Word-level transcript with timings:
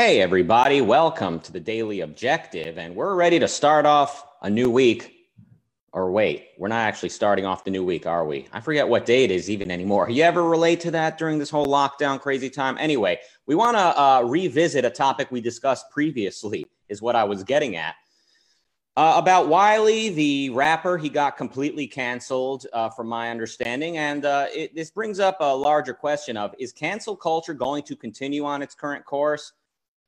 Hey, 0.00 0.20
everybody, 0.20 0.80
welcome 0.80 1.40
to 1.40 1.50
the 1.50 1.58
Daily 1.58 2.02
Objective. 2.02 2.78
And 2.78 2.94
we're 2.94 3.16
ready 3.16 3.40
to 3.40 3.48
start 3.48 3.84
off 3.84 4.24
a 4.42 4.48
new 4.48 4.70
week. 4.70 5.26
Or 5.92 6.12
wait, 6.12 6.50
we're 6.56 6.68
not 6.68 6.86
actually 6.86 7.08
starting 7.08 7.44
off 7.44 7.64
the 7.64 7.72
new 7.72 7.84
week, 7.84 8.06
are 8.06 8.24
we? 8.24 8.46
I 8.52 8.60
forget 8.60 8.88
what 8.88 9.06
day 9.06 9.24
it 9.24 9.32
is 9.32 9.50
even 9.50 9.72
anymore. 9.72 10.08
You 10.08 10.22
ever 10.22 10.44
relate 10.44 10.78
to 10.82 10.92
that 10.92 11.18
during 11.18 11.40
this 11.40 11.50
whole 11.50 11.66
lockdown 11.66 12.20
crazy 12.20 12.48
time? 12.48 12.78
Anyway, 12.78 13.18
we 13.46 13.56
want 13.56 13.76
to 13.76 14.00
uh, 14.00 14.22
revisit 14.24 14.84
a 14.84 14.90
topic 14.90 15.32
we 15.32 15.40
discussed 15.40 15.90
previously, 15.90 16.64
is 16.88 17.02
what 17.02 17.16
I 17.16 17.24
was 17.24 17.42
getting 17.42 17.74
at. 17.74 17.96
Uh, 18.96 19.14
about 19.16 19.48
Wiley, 19.48 20.10
the 20.10 20.50
rapper, 20.50 20.96
he 20.96 21.08
got 21.08 21.36
completely 21.36 21.88
canceled, 21.88 22.66
uh, 22.72 22.88
from 22.88 23.08
my 23.08 23.32
understanding. 23.32 23.96
And 23.96 24.24
uh, 24.24 24.46
it, 24.54 24.76
this 24.76 24.92
brings 24.92 25.18
up 25.18 25.38
a 25.40 25.56
larger 25.56 25.92
question 25.92 26.36
of 26.36 26.54
is 26.56 26.72
cancel 26.72 27.16
culture 27.16 27.52
going 27.52 27.82
to 27.82 27.96
continue 27.96 28.44
on 28.44 28.62
its 28.62 28.76
current 28.76 29.04
course? 29.04 29.54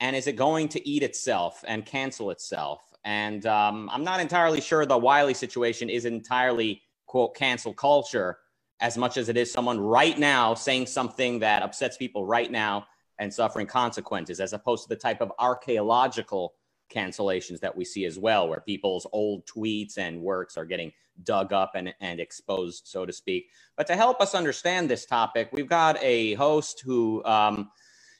And 0.00 0.16
is 0.16 0.26
it 0.26 0.36
going 0.36 0.68
to 0.70 0.88
eat 0.88 1.02
itself 1.02 1.62
and 1.68 1.84
cancel 1.84 2.30
itself? 2.30 2.82
And 3.04 3.44
um, 3.46 3.88
I'm 3.92 4.04
not 4.04 4.20
entirely 4.20 4.60
sure 4.60 4.84
the 4.86 4.98
Wiley 4.98 5.34
situation 5.34 5.90
is 5.90 6.06
entirely, 6.06 6.82
quote, 7.06 7.36
cancel 7.36 7.74
culture 7.74 8.38
as 8.80 8.96
much 8.96 9.18
as 9.18 9.28
it 9.28 9.36
is 9.36 9.52
someone 9.52 9.78
right 9.78 10.18
now 10.18 10.54
saying 10.54 10.86
something 10.86 11.40
that 11.40 11.62
upsets 11.62 11.98
people 11.98 12.24
right 12.24 12.50
now 12.50 12.86
and 13.18 13.32
suffering 13.32 13.66
consequences, 13.66 14.40
as 14.40 14.54
opposed 14.54 14.84
to 14.84 14.88
the 14.88 14.96
type 14.96 15.20
of 15.20 15.30
archaeological 15.38 16.54
cancellations 16.90 17.60
that 17.60 17.76
we 17.76 17.84
see 17.84 18.06
as 18.06 18.18
well, 18.18 18.48
where 18.48 18.60
people's 18.60 19.06
old 19.12 19.46
tweets 19.46 19.98
and 19.98 20.20
works 20.20 20.56
are 20.56 20.64
getting 20.64 20.90
dug 21.22 21.52
up 21.52 21.72
and, 21.74 21.94
and 22.00 22.18
exposed, 22.18 22.86
so 22.86 23.04
to 23.04 23.12
speak. 23.12 23.50
But 23.76 23.86
to 23.88 23.96
help 23.96 24.22
us 24.22 24.34
understand 24.34 24.88
this 24.88 25.04
topic, 25.04 25.50
we've 25.52 25.68
got 25.68 26.02
a 26.02 26.34
host 26.34 26.82
who, 26.84 27.22
um, 27.24 27.70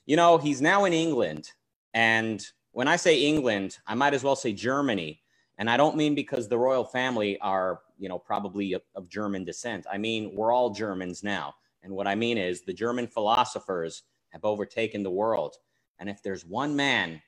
you 0.05 0.17
know, 0.17 0.37
he's 0.37 0.61
now 0.61 0.85
in 0.85 0.93
England 0.93 1.51
and 1.95 2.45
when 2.73 2.89
I 2.89 2.97
say 2.97 3.21
England, 3.23 3.79
I 3.87 3.95
might 3.95 4.15
as 4.15 4.23
well 4.23 4.37
say 4.37 4.53
Germany. 4.53 5.23
And 5.59 5.69
I 5.69 5.77
don't 5.77 5.97
mean 5.97 6.15
because 6.15 6.49
the 6.49 6.59
royal 6.59 6.85
family 6.85 7.39
are, 7.41 7.81
you 7.99 8.09
know, 8.09 8.19
probably 8.19 8.73
of, 8.73 8.83
of 8.95 9.09
German 9.09 9.45
descent. 9.45 9.87
I 9.93 9.99
mean, 9.99 10.35
we're 10.35 10.53
all 10.53 10.71
Germans 10.71 11.23
now. 11.23 11.55
And 11.83 11.93
what 11.93 12.07
I 12.07 12.15
mean 12.15 12.39
is 12.39 12.63
the 12.63 12.73
German 12.73 13.07
philosophers 13.07 14.03
have 14.31 14.45
overtaken 14.45 15.03
the 15.03 15.11
world. 15.11 15.57
And 15.99 16.09
if 16.09 16.23
there's 16.23 16.47
one 16.47 16.77
man 16.77 17.21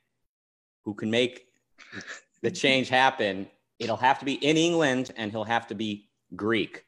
who 0.84 0.94
can 0.94 1.10
make 1.10 1.46
the 2.42 2.50
change 2.50 2.88
happen, 2.88 3.48
it'll 3.78 3.96
have 3.96 4.18
to 4.20 4.24
be 4.24 4.34
in 4.34 4.56
England 4.56 5.10
and 5.16 5.30
he'll 5.30 5.44
have 5.44 5.66
to 5.66 5.74
be 5.74 6.08
Greek 6.34 6.84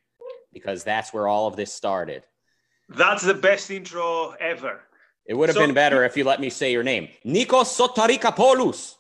because 0.53 0.85
that's 0.85 1.13
where 1.13 1.29
all 1.29 1.47
of 1.47 1.57
this 1.57 1.73
started. 1.73 2.25
That's 2.89 3.23
the 3.23 3.35
best 3.35 3.71
intro 3.71 4.31
ever. 4.41 4.83
It 5.27 5.35
would 5.35 5.49
have 5.49 5.57
so, 5.57 5.67
been 5.67 5.75
better 5.75 6.05
if 6.05 6.17
you 6.17 6.25
let 6.25 6.41
me 6.41 6.51
say 6.51 6.73
your 6.73 6.83
name. 6.83 7.09
Nikos 7.25 7.71
Sotirakopoulos. 7.79 8.95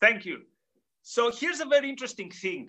Thank 0.00 0.24
you. 0.24 0.42
So 1.02 1.30
here's 1.30 1.60
a 1.60 1.66
very 1.66 1.88
interesting 1.88 2.30
thing. 2.30 2.68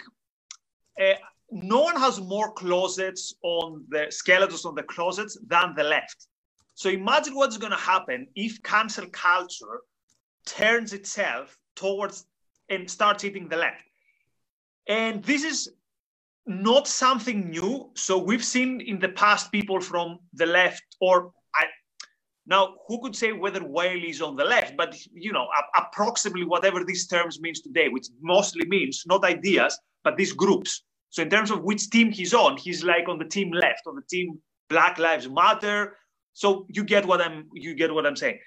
Uh, 0.99 1.13
no 1.51 1.81
one 1.81 1.95
has 1.95 2.19
more 2.19 2.51
closets 2.53 3.35
on 3.43 3.85
the 3.89 4.07
skeletons 4.09 4.65
on 4.65 4.75
the 4.75 4.83
closets 4.83 5.37
than 5.47 5.73
the 5.75 5.83
left. 5.83 6.27
So 6.73 6.89
imagine 6.89 7.35
what's 7.35 7.57
going 7.57 7.71
to 7.71 7.77
happen 7.77 8.27
if 8.35 8.61
cancel 8.63 9.07
culture 9.07 9.81
turns 10.45 10.93
itself 10.93 11.57
towards 11.75 12.25
and 12.69 12.89
starts 12.89 13.23
eating 13.23 13.47
the 13.47 13.57
left. 13.57 13.83
And 14.87 15.23
this 15.23 15.43
is 15.43 15.71
not 16.45 16.87
something 16.87 17.49
new. 17.49 17.91
So 17.95 18.17
we've 18.17 18.43
seen 18.43 18.81
in 18.81 18.99
the 18.99 19.09
past 19.09 19.51
people 19.51 19.79
from 19.79 20.19
the 20.33 20.45
left 20.45 20.83
or 20.99 21.31
now, 22.47 22.75
who 22.87 23.01
could 23.01 23.15
say 23.15 23.31
whether 23.31 23.63
Wiley 23.63 24.09
is 24.09 24.21
on 24.21 24.35
the 24.35 24.43
left? 24.43 24.77
But 24.77 24.95
you 25.13 25.31
know, 25.31 25.47
approximately 25.75 26.45
whatever 26.45 26.83
these 26.83 27.07
terms 27.07 27.39
means 27.39 27.61
today, 27.61 27.89
which 27.89 28.07
mostly 28.21 28.65
means 28.67 29.03
not 29.07 29.23
ideas, 29.23 29.77
but 30.03 30.15
these 30.15 30.33
groups. 30.33 30.83
So 31.09 31.23
in 31.23 31.29
terms 31.29 31.49
of 31.49 31.63
which 31.63 31.89
team 31.89 32.11
he's 32.11 32.33
on, 32.33 32.57
he's 32.57 32.83
like 32.83 33.09
on 33.09 33.17
the 33.17 33.25
team 33.25 33.51
left, 33.51 33.87
on 33.87 33.95
the 33.95 34.03
team 34.09 34.39
Black 34.69 34.99
Lives 34.99 35.27
Matter. 35.29 35.97
So 36.33 36.67
you 36.69 36.83
get 36.83 37.05
what 37.05 37.21
I'm 37.21 37.47
you 37.53 37.73
get 37.73 37.93
what 37.93 38.05
I'm 38.05 38.15
saying. 38.15 38.39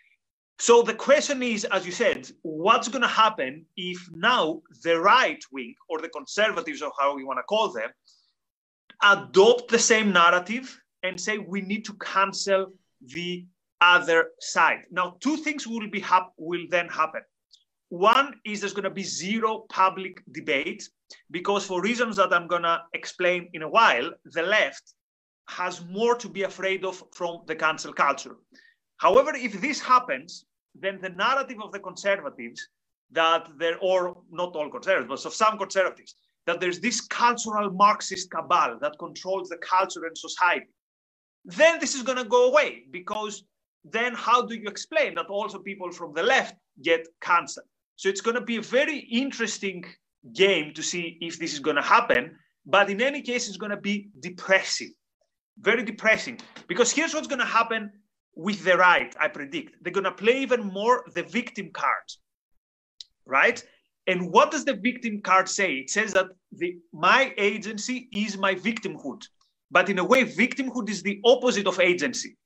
So 0.61 0.83
the 0.83 0.95
question 0.95 1.43
is, 1.43 1.65
as 1.65 1.87
you 1.87 1.93
said, 1.93 2.29
what's 2.43 2.89
going 2.89 3.03
to 3.03 3.09
happen 3.09 3.65
if 3.77 4.09
now 4.13 4.61
the 4.83 5.01
right 5.01 5.43
wing 5.53 5.75
or 5.89 6.01
the 6.01 6.09
conservatives 6.09 6.83
or 6.83 6.93
how 6.99 7.17
you 7.17 7.27
want 7.27 7.39
to 7.39 7.45
call 7.45 7.73
them 7.73 7.91
adopt 9.03 9.69
the 9.69 9.79
same 9.79 10.13
narrative 10.13 10.77
and 11.05 11.21
say 11.21 11.39
we 11.39 11.61
need 11.61 11.85
to 11.85 11.95
cancel 11.95 12.73
the 13.01 13.47
other 13.81 14.31
side. 14.41 14.84
Now, 14.91 15.16
two 15.21 15.37
things 15.37 15.66
will 15.66 15.89
be 15.89 16.00
hap- 16.00 16.33
will 16.37 16.66
then 16.71 16.89
happen. 16.89 17.22
One 17.91 18.34
is 18.44 18.61
there's 18.61 18.75
going 18.75 18.84
to 18.84 18.91
be 18.91 19.03
zero 19.03 19.65
public 19.71 20.22
debate 20.33 20.89
because, 21.31 21.65
for 21.65 21.81
reasons 21.81 22.17
that 22.17 22.33
I'm 22.33 22.47
going 22.47 22.62
to 22.62 22.83
explain 22.93 23.49
in 23.55 23.62
a 23.62 23.69
while, 23.69 24.11
the 24.25 24.43
left 24.43 24.94
has 25.49 25.84
more 25.87 26.15
to 26.17 26.28
be 26.28 26.43
afraid 26.43 26.84
of 26.84 27.03
from 27.15 27.41
the 27.47 27.56
cancel 27.56 27.93
culture. 27.93 28.37
However, 28.99 29.33
if 29.34 29.61
this 29.61 29.81
happens, 29.81 30.44
then 30.75 31.00
the 31.00 31.09
narrative 31.11 31.59
of 31.62 31.72
the 31.72 31.78
conservatives 31.78 32.69
that 33.12 33.49
there, 33.59 33.78
or 33.81 34.19
not 34.31 34.55
all 34.55 34.71
conservatives, 34.71 35.09
but 35.09 35.27
of 35.27 35.34
some 35.34 35.56
conservatives, 35.56 36.15
that 36.47 36.61
there's 36.61 36.81
this 36.81 37.00
cultural 37.00 37.71
Marxist 37.71 38.31
cabal 38.31 38.78
that 38.81 38.99
controls 38.99 39.49
the 39.49 39.56
culture 39.59 40.05
and 40.05 40.17
society, 40.17 40.67
then 41.44 41.78
this 41.78 41.94
is 41.94 42.03
going 42.03 42.19
to 42.19 42.25
go 42.25 42.49
away 42.49 42.84
because 42.91 43.44
then 43.84 44.15
how 44.15 44.43
do 44.43 44.55
you 44.55 44.69
explain 44.69 45.15
that 45.15 45.27
also 45.27 45.59
people 45.59 45.91
from 45.91 46.12
the 46.15 46.22
left 46.22 46.55
get 46.83 47.06
cancer? 47.21 47.62
So 47.97 48.09
it's 48.09 48.21
going 48.21 48.37
to 48.37 48.41
be 48.41 48.56
a 48.56 48.62
very 48.62 48.99
interesting 48.99 49.84
game 50.34 50.75
to 50.75 50.83
see 50.83 51.19
if 51.21 51.39
this 51.39 51.53
is 51.53 51.61
going 51.61 51.77
to 51.77 51.83
happen. 51.83 52.37
But 52.67 52.91
in 52.91 53.00
any 53.00 53.22
case, 53.22 53.49
it's 53.49 53.56
going 53.56 53.71
to 53.71 53.81
be 53.81 54.11
depressing, 54.21 54.93
very 55.59 55.83
depressing. 55.83 56.38
Because 56.67 56.93
here's 56.93 57.15
what's 57.15 57.27
going 57.27 57.41
to 57.41 57.47
happen 57.47 57.91
with 58.34 58.62
the 58.62 58.77
right, 58.77 59.15
I 59.19 59.28
predict. 59.28 59.83
They're 59.83 59.93
going 59.93 60.05
to 60.05 60.12
play 60.12 60.43
even 60.43 60.65
more 60.67 61.05
the 61.15 61.25
victim 61.25 61.71
card, 61.72 62.05
right? 63.27 63.62
And 64.06 64.33
what 64.33 64.50
does 64.50 64.65
the 64.65 64.75
victim 64.75 65.21
card 65.21 65.49
say? 65.49 65.75
It 65.75 65.91
says 65.91 66.12
that 66.12 66.27
the, 66.53 66.78
my 66.93 67.34
agency 67.37 68.09
is 68.12 68.38
my 68.38 68.55
victimhood. 68.55 69.22
But 69.71 69.91
in 69.91 69.99
a 69.99 70.05
way, 70.05 70.25
victimhood 70.25 70.88
is 70.88 71.03
the 71.03 71.21
opposite 71.25 71.67
of 71.67 71.81
agency. 71.81 72.37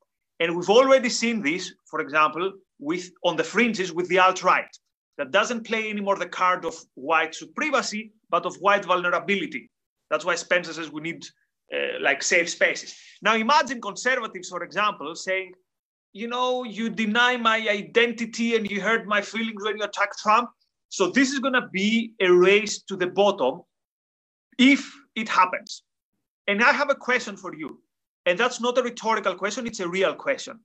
And 0.43 0.57
we've 0.57 0.77
already 0.81 1.09
seen 1.09 1.41
this, 1.41 1.73
for 1.89 2.01
example, 2.01 2.53
with 2.81 3.05
on 3.23 3.37
the 3.37 3.45
fringes 3.45 3.93
with 3.93 4.09
the 4.09 4.19
alt-right, 4.19 4.73
that 5.17 5.31
doesn't 5.31 5.65
play 5.65 5.89
anymore 5.89 6.17
the 6.17 6.27
card 6.41 6.65
of 6.65 6.75
white 6.95 7.33
supremacy, 7.33 8.13
but 8.29 8.45
of 8.45 8.57
white 8.57 8.85
vulnerability. 8.85 9.71
That's 10.11 10.25
why 10.25 10.35
Spencer 10.35 10.73
says 10.73 10.91
we 10.91 11.01
need 11.01 11.23
uh, 11.73 12.01
like 12.01 12.25
safe 12.25 12.49
spaces. 12.51 12.91
Now 13.27 13.37
imagine 13.37 13.81
conservatives, 13.81 14.49
for 14.49 14.65
example, 14.65 15.15
saying, 15.15 15.53
you 16.13 16.27
know, 16.27 16.65
you 16.65 16.91
deny 16.91 17.37
my 17.37 17.59
identity 17.81 18.57
and 18.57 18.69
you 18.69 18.81
hurt 18.81 19.07
my 19.07 19.23
feelings 19.23 19.63
when 19.65 19.79
you 19.79 19.85
attack 19.85 20.11
Trump. 20.19 20.51
So 20.89 21.11
this 21.11 21.31
is 21.31 21.39
going 21.39 21.55
to 21.55 21.69
be 21.73 22.15
a 22.21 22.29
race 22.29 22.83
to 22.89 22.97
the 22.97 23.07
bottom 23.07 23.63
if 24.59 24.93
it 25.15 25.29
happens. 25.29 25.85
And 26.49 26.65
I 26.65 26.73
have 26.73 26.91
a 26.91 26.97
question 26.97 27.37
for 27.37 27.55
you. 27.55 27.81
And 28.27 28.39
that's 28.39 28.61
not 28.61 28.79
a 28.79 28.83
rhetorical 28.83 29.35
question, 29.35 29.67
it's 29.67 29.81
a 29.81 29.89
real 29.89 30.15
question. 30.15 30.61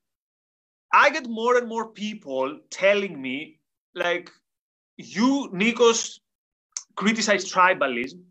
I 0.93 1.09
get 1.09 1.27
more 1.27 1.57
and 1.57 1.67
more 1.67 1.89
people 1.91 2.59
telling 2.69 3.21
me, 3.21 3.59
like, 3.95 4.31
you, 4.97 5.49
Nikos, 5.53 6.19
criticize 6.95 7.51
tribalism, 7.51 8.21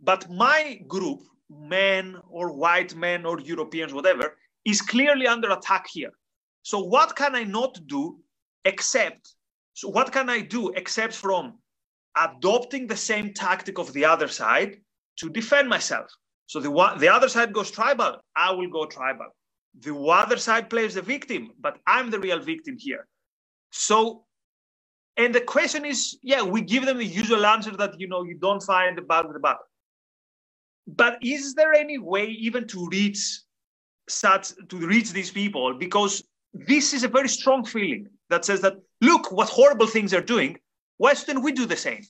but 0.00 0.30
my 0.30 0.80
group, 0.86 1.22
men 1.50 2.16
or 2.28 2.52
white 2.52 2.94
men 2.94 3.24
or 3.24 3.40
Europeans, 3.40 3.92
whatever, 3.92 4.36
is 4.64 4.82
clearly 4.82 5.26
under 5.26 5.50
attack 5.50 5.86
here. 5.88 6.12
So, 6.62 6.80
what 6.80 7.16
can 7.16 7.34
I 7.34 7.44
not 7.44 7.78
do 7.86 8.18
except, 8.64 9.34
so 9.74 9.88
what 9.88 10.12
can 10.12 10.28
I 10.28 10.40
do 10.40 10.70
except 10.70 11.14
from 11.14 11.58
adopting 12.16 12.86
the 12.86 12.96
same 12.96 13.32
tactic 13.32 13.78
of 13.78 13.92
the 13.92 14.04
other 14.04 14.28
side 14.28 14.80
to 15.16 15.30
defend 15.30 15.68
myself? 15.68 16.10
So 16.46 16.60
the 16.60 16.70
the 16.98 17.08
other 17.08 17.28
side 17.28 17.52
goes 17.52 17.70
tribal. 17.70 18.20
I 18.34 18.52
will 18.52 18.70
go 18.70 18.86
tribal. 18.86 19.26
The 19.80 19.94
other 19.94 20.36
side 20.36 20.70
plays 20.70 20.94
the 20.94 21.02
victim, 21.02 21.50
but 21.60 21.78
I'm 21.86 22.10
the 22.10 22.18
real 22.18 22.40
victim 22.40 22.76
here. 22.78 23.06
So, 23.70 24.24
and 25.16 25.34
the 25.34 25.40
question 25.40 25.84
is, 25.84 26.18
yeah, 26.22 26.42
we 26.42 26.62
give 26.62 26.86
them 26.86 26.98
the 26.98 27.04
usual 27.04 27.44
answer 27.44 27.72
that 27.76 28.00
you 28.00 28.08
know 28.08 28.22
you 28.22 28.38
don't 28.38 28.62
find 28.62 28.96
the 28.96 29.02
bad 29.02 29.26
with 29.26 29.34
the 29.34 29.40
bad. 29.40 29.56
But 30.86 31.18
is 31.20 31.54
there 31.54 31.74
any 31.74 31.98
way 31.98 32.26
even 32.26 32.66
to 32.68 32.88
reach 32.88 33.40
such 34.08 34.52
to 34.68 34.76
reach 34.76 35.12
these 35.12 35.30
people? 35.30 35.74
Because 35.74 36.22
this 36.54 36.94
is 36.94 37.04
a 37.04 37.08
very 37.08 37.28
strong 37.28 37.64
feeling 37.64 38.08
that 38.30 38.44
says 38.44 38.60
that 38.60 38.74
look 39.00 39.32
what 39.32 39.48
horrible 39.48 39.86
things 39.86 40.10
they're 40.12 40.20
doing. 40.20 40.58
Why 40.96 41.14
shouldn't 41.14 41.44
we 41.44 41.52
do 41.52 41.66
the 41.66 41.76
same? 41.76 42.02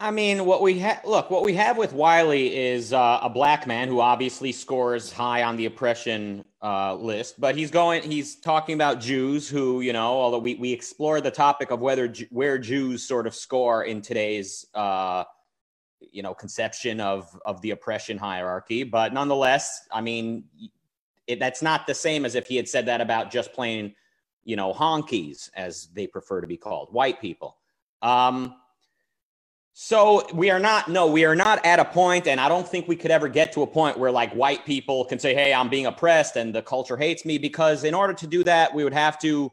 I 0.00 0.12
mean, 0.12 0.44
what 0.44 0.62
we 0.62 0.84
look, 1.04 1.28
what 1.28 1.42
we 1.42 1.54
have 1.54 1.76
with 1.76 1.92
Wiley 1.92 2.56
is 2.56 2.92
uh, 2.92 3.18
a 3.20 3.28
black 3.28 3.66
man 3.66 3.88
who 3.88 4.00
obviously 4.00 4.52
scores 4.52 5.12
high 5.12 5.42
on 5.42 5.56
the 5.56 5.66
oppression 5.66 6.44
uh, 6.62 6.94
list, 6.94 7.40
but 7.40 7.56
he's 7.56 7.72
going. 7.72 8.04
He's 8.04 8.36
talking 8.36 8.76
about 8.76 9.00
Jews 9.00 9.48
who, 9.48 9.80
you 9.80 9.92
know, 9.92 10.12
although 10.12 10.38
we 10.38 10.54
we 10.54 10.72
explore 10.72 11.20
the 11.20 11.32
topic 11.32 11.72
of 11.72 11.80
whether 11.80 12.12
where 12.30 12.58
Jews 12.58 13.02
sort 13.02 13.26
of 13.26 13.34
score 13.34 13.84
in 13.84 14.00
today's, 14.00 14.66
uh, 14.72 15.24
you 15.98 16.22
know, 16.22 16.32
conception 16.32 17.00
of 17.00 17.36
of 17.44 17.60
the 17.60 17.72
oppression 17.72 18.18
hierarchy, 18.18 18.84
but 18.84 19.12
nonetheless, 19.12 19.88
I 19.90 20.00
mean, 20.00 20.44
it, 21.26 21.40
that's 21.40 21.60
not 21.60 21.88
the 21.88 21.94
same 21.94 22.24
as 22.24 22.36
if 22.36 22.46
he 22.46 22.54
had 22.54 22.68
said 22.68 22.86
that 22.86 23.00
about 23.00 23.32
just 23.32 23.52
plain, 23.52 23.96
you 24.44 24.54
know, 24.54 24.72
honkies 24.72 25.50
as 25.56 25.88
they 25.92 26.06
prefer 26.06 26.40
to 26.40 26.46
be 26.46 26.56
called, 26.56 26.92
white 26.92 27.20
people. 27.20 27.56
Um, 28.00 28.54
so 29.80 30.26
we 30.34 30.50
are 30.50 30.58
not, 30.58 30.88
no, 30.88 31.06
we 31.06 31.24
are 31.24 31.36
not 31.36 31.64
at 31.64 31.78
a 31.78 31.84
point, 31.84 32.26
and 32.26 32.40
I 32.40 32.48
don't 32.48 32.66
think 32.66 32.88
we 32.88 32.96
could 32.96 33.12
ever 33.12 33.28
get 33.28 33.52
to 33.52 33.62
a 33.62 33.66
point 33.66 33.96
where 33.96 34.10
like 34.10 34.32
white 34.32 34.66
people 34.66 35.04
can 35.04 35.20
say, 35.20 35.34
hey, 35.34 35.54
I'm 35.54 35.68
being 35.68 35.86
oppressed 35.86 36.34
and 36.34 36.52
the 36.52 36.62
culture 36.62 36.96
hates 36.96 37.24
me, 37.24 37.38
because 37.38 37.84
in 37.84 37.94
order 37.94 38.12
to 38.12 38.26
do 38.26 38.42
that, 38.42 38.74
we 38.74 38.82
would 38.82 38.92
have 38.92 39.20
to 39.20 39.52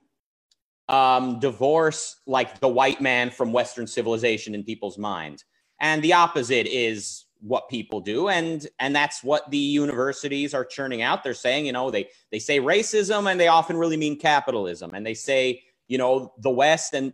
um, 0.89 1.38
divorce 1.39 2.16
like 2.25 2.60
the 2.60 2.68
white 2.68 3.01
man 3.01 3.30
from 3.30 3.54
Western 3.54 3.86
civilization 3.86 4.56
in 4.56 4.63
people's 4.63 4.98
minds. 4.98 5.45
And 5.80 6.04
the 6.04 6.13
opposite 6.13 6.66
is 6.66 7.25
what 7.42 7.69
people 7.69 8.01
do 8.01 8.30
and 8.30 8.66
and 8.80 8.95
that's 8.95 9.24
what 9.24 9.51
the 9.51 9.57
universities 9.57 10.56
are 10.56 10.66
churning 10.66 11.04
out 11.04 11.24
they're 11.24 11.33
saying 11.33 11.66
you 11.66 11.71
know 11.71 11.92
they 11.92 12.07
they 12.31 12.39
say 12.39 12.60
racism 12.60 13.30
and 13.30 13.39
they 13.39 13.50
often 13.50 13.78
really 13.78 13.98
mean 13.98 14.18
capitalism 14.18 14.92
and 14.95 15.06
they 15.06 15.13
say 15.13 15.62
you 15.88 15.98
know 15.98 16.33
the 16.39 16.50
west 16.50 16.95
and 16.95 17.13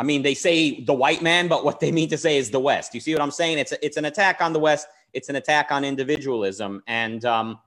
I 0.00 0.02
mean, 0.02 0.22
they 0.22 0.32
say 0.32 0.80
the 0.80 0.94
white 0.94 1.20
man, 1.20 1.46
but 1.46 1.62
what 1.62 1.78
they 1.78 1.92
mean 1.92 2.08
to 2.08 2.16
say 2.16 2.38
is 2.38 2.50
the 2.50 2.58
West. 2.58 2.94
You 2.94 3.00
see 3.00 3.12
what 3.12 3.20
I'm 3.20 3.30
saying? 3.30 3.58
It's 3.58 3.72
a, 3.72 3.84
it's 3.84 3.98
an 3.98 4.06
attack 4.06 4.40
on 4.40 4.54
the 4.54 4.58
West. 4.58 4.86
It's 5.12 5.28
an 5.28 5.36
attack 5.36 5.70
on 5.70 5.84
individualism, 5.84 6.82
and 6.86 7.22
um, 7.26 7.58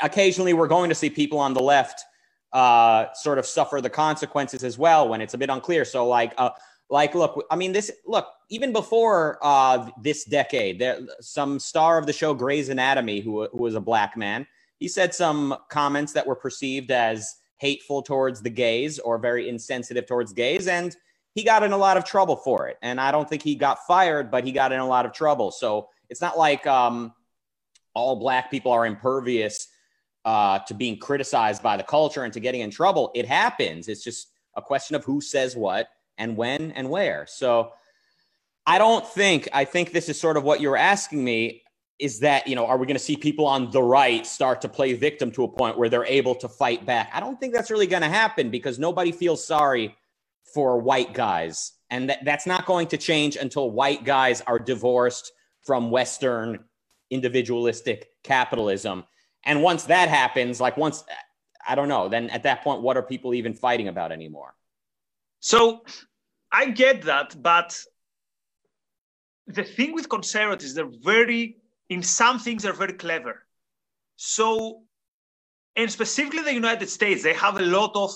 occasionally 0.00 0.52
we're 0.52 0.68
going 0.68 0.88
to 0.88 0.94
see 0.94 1.10
people 1.10 1.40
on 1.40 1.52
the 1.52 1.60
left 1.60 2.04
uh, 2.52 3.06
sort 3.14 3.38
of 3.40 3.46
suffer 3.46 3.80
the 3.80 3.90
consequences 3.90 4.62
as 4.62 4.78
well 4.78 5.08
when 5.08 5.20
it's 5.20 5.34
a 5.34 5.38
bit 5.38 5.50
unclear. 5.50 5.84
So, 5.84 6.06
like, 6.06 6.32
uh, 6.38 6.50
like, 6.88 7.16
look, 7.16 7.44
I 7.50 7.56
mean, 7.56 7.72
this 7.72 7.90
look 8.06 8.28
even 8.48 8.72
before 8.72 9.40
uh, 9.42 9.90
this 10.00 10.22
decade, 10.22 10.78
there 10.78 11.00
some 11.20 11.58
star 11.58 11.98
of 11.98 12.06
the 12.06 12.12
show 12.12 12.34
Grey's 12.34 12.68
Anatomy, 12.68 13.18
who 13.18 13.48
who 13.48 13.58
was 13.58 13.74
a 13.74 13.80
black 13.80 14.16
man, 14.16 14.46
he 14.78 14.86
said 14.86 15.12
some 15.12 15.56
comments 15.70 16.12
that 16.12 16.24
were 16.24 16.36
perceived 16.36 16.92
as 16.92 17.34
hateful 17.56 18.00
towards 18.00 18.42
the 18.42 18.50
gays 18.50 19.00
or 19.00 19.18
very 19.18 19.48
insensitive 19.48 20.06
towards 20.06 20.32
gays, 20.32 20.68
and 20.68 20.96
he 21.34 21.44
got 21.44 21.62
in 21.62 21.72
a 21.72 21.76
lot 21.76 21.96
of 21.96 22.04
trouble 22.04 22.36
for 22.36 22.68
it. 22.68 22.78
And 22.82 23.00
I 23.00 23.10
don't 23.10 23.28
think 23.28 23.42
he 23.42 23.54
got 23.54 23.86
fired, 23.86 24.30
but 24.30 24.44
he 24.44 24.52
got 24.52 24.72
in 24.72 24.80
a 24.80 24.86
lot 24.86 25.06
of 25.06 25.12
trouble. 25.12 25.50
So 25.50 25.88
it's 26.08 26.20
not 26.20 26.36
like 26.36 26.66
um, 26.66 27.12
all 27.94 28.16
black 28.16 28.50
people 28.50 28.72
are 28.72 28.86
impervious 28.86 29.68
uh, 30.24 30.60
to 30.60 30.74
being 30.74 30.98
criticized 30.98 31.62
by 31.62 31.76
the 31.76 31.82
culture 31.82 32.22
and 32.22 32.32
to 32.34 32.40
getting 32.40 32.60
in 32.60 32.70
trouble. 32.70 33.10
It 33.14 33.26
happens. 33.26 33.88
It's 33.88 34.04
just 34.04 34.28
a 34.54 34.62
question 34.62 34.94
of 34.94 35.04
who 35.04 35.20
says 35.20 35.56
what 35.56 35.88
and 36.18 36.36
when 36.36 36.72
and 36.72 36.90
where. 36.90 37.26
So 37.26 37.72
I 38.66 38.78
don't 38.78 39.06
think, 39.06 39.48
I 39.52 39.64
think 39.64 39.92
this 39.92 40.08
is 40.08 40.20
sort 40.20 40.36
of 40.36 40.44
what 40.44 40.60
you're 40.60 40.76
asking 40.76 41.24
me 41.24 41.62
is 41.98 42.20
that, 42.20 42.46
you 42.46 42.56
know, 42.56 42.66
are 42.66 42.76
we 42.76 42.86
going 42.86 42.96
to 42.96 43.02
see 43.02 43.16
people 43.16 43.46
on 43.46 43.70
the 43.70 43.82
right 43.82 44.26
start 44.26 44.60
to 44.60 44.68
play 44.68 44.92
victim 44.92 45.30
to 45.32 45.44
a 45.44 45.48
point 45.48 45.78
where 45.78 45.88
they're 45.88 46.04
able 46.04 46.34
to 46.36 46.48
fight 46.48 46.84
back? 46.84 47.10
I 47.14 47.20
don't 47.20 47.40
think 47.40 47.54
that's 47.54 47.70
really 47.70 47.86
going 47.86 48.02
to 48.02 48.08
happen 48.08 48.50
because 48.50 48.78
nobody 48.78 49.12
feels 49.12 49.44
sorry 49.44 49.96
for 50.54 50.78
white 50.78 51.14
guys. 51.14 51.72
And 51.90 52.08
that, 52.10 52.24
that's 52.24 52.46
not 52.46 52.66
going 52.66 52.88
to 52.88 52.96
change 52.96 53.36
until 53.36 53.70
white 53.70 54.04
guys 54.04 54.40
are 54.42 54.58
divorced 54.58 55.32
from 55.62 55.90
Western 55.90 56.64
individualistic 57.10 58.08
capitalism. 58.24 59.04
And 59.44 59.62
once 59.62 59.84
that 59.84 60.08
happens, 60.08 60.60
like 60.60 60.76
once, 60.76 61.04
I 61.66 61.74
don't 61.74 61.88
know, 61.88 62.08
then 62.08 62.30
at 62.30 62.44
that 62.44 62.62
point, 62.64 62.82
what 62.82 62.96
are 62.96 63.02
people 63.02 63.34
even 63.34 63.54
fighting 63.54 63.88
about 63.88 64.12
anymore? 64.12 64.54
So 65.40 65.82
I 66.50 66.70
get 66.70 67.02
that. 67.02 67.40
But 67.40 67.78
the 69.46 69.64
thing 69.64 69.92
with 69.92 70.08
conservatives, 70.08 70.74
they're 70.74 70.88
very, 71.02 71.56
in 71.88 72.02
some 72.02 72.38
things, 72.38 72.62
they're 72.62 72.72
very 72.72 72.94
clever. 72.94 73.44
So, 74.16 74.82
and 75.76 75.90
specifically 75.90 76.42
the 76.42 76.54
United 76.54 76.88
States, 76.88 77.22
they 77.22 77.34
have 77.34 77.58
a 77.58 77.62
lot 77.62 77.92
of 77.94 78.12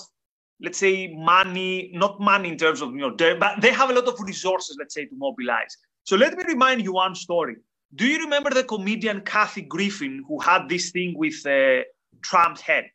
let's 0.61 0.77
say, 0.77 1.13
money, 1.13 1.91
not 1.93 2.19
money 2.19 2.49
in 2.49 2.57
terms 2.57 2.81
of, 2.81 2.91
you 2.91 2.99
know, 2.99 3.15
but 3.39 3.61
they 3.61 3.71
have 3.71 3.89
a 3.89 3.93
lot 3.93 4.05
of 4.05 4.19
resources, 4.21 4.75
let's 4.79 4.93
say, 4.93 5.05
to 5.05 5.15
mobilize. 5.15 5.77
So 6.03 6.15
let 6.15 6.35
me 6.37 6.43
remind 6.47 6.83
you 6.83 6.93
one 6.93 7.15
story. 7.15 7.57
Do 7.95 8.05
you 8.05 8.19
remember 8.19 8.49
the 8.49 8.63
comedian 8.63 9.21
Kathy 9.21 9.61
Griffin 9.61 10.23
who 10.27 10.39
had 10.39 10.67
this 10.67 10.91
thing 10.91 11.13
with 11.17 11.45
uh, 11.45 11.83
Trump's 12.21 12.61
head? 12.61 12.85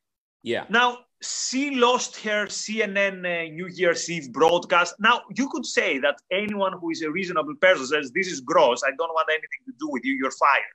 Yeah. 0.42 0.64
Now, 0.68 0.98
she 1.22 1.76
lost 1.76 2.16
her 2.20 2.46
CNN 2.46 3.18
uh, 3.24 3.50
New 3.52 3.68
Year's 3.68 4.10
Eve 4.10 4.32
broadcast. 4.32 4.96
Now, 4.98 5.22
you 5.34 5.48
could 5.48 5.64
say 5.64 5.98
that 6.00 6.16
anyone 6.32 6.72
who 6.72 6.90
is 6.90 7.02
a 7.02 7.10
reasonable 7.10 7.54
person 7.60 7.86
says, 7.86 8.10
This 8.10 8.26
is 8.26 8.40
gross. 8.40 8.82
I 8.84 8.90
don't 8.98 9.12
want 9.14 9.28
anything 9.30 9.62
to 9.66 9.72
do 9.78 9.88
with 9.88 10.04
you. 10.04 10.14
You're 10.14 10.32
fired. 10.32 10.74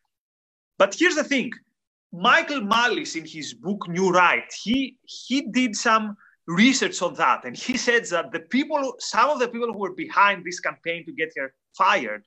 But 0.77 0.95
here's 0.97 1.15
the 1.15 1.23
thing 1.23 1.51
Michael 2.13 2.61
Malice, 2.61 3.15
in 3.15 3.25
his 3.25 3.53
book 3.53 3.87
New 3.89 4.09
Right, 4.09 4.51
he, 4.63 4.97
he 5.03 5.41
did 5.41 5.75
some 5.75 6.15
research 6.47 7.01
on 7.01 7.13
that. 7.15 7.45
And 7.45 7.55
he 7.55 7.77
said 7.77 8.05
that 8.07 8.31
the 8.31 8.39
people, 8.39 8.95
some 8.99 9.29
of 9.29 9.39
the 9.39 9.47
people 9.47 9.71
who 9.71 9.79
were 9.79 9.93
behind 9.93 10.43
this 10.43 10.59
campaign 10.59 11.05
to 11.05 11.11
get 11.11 11.31
her 11.35 11.53
fired, 11.77 12.23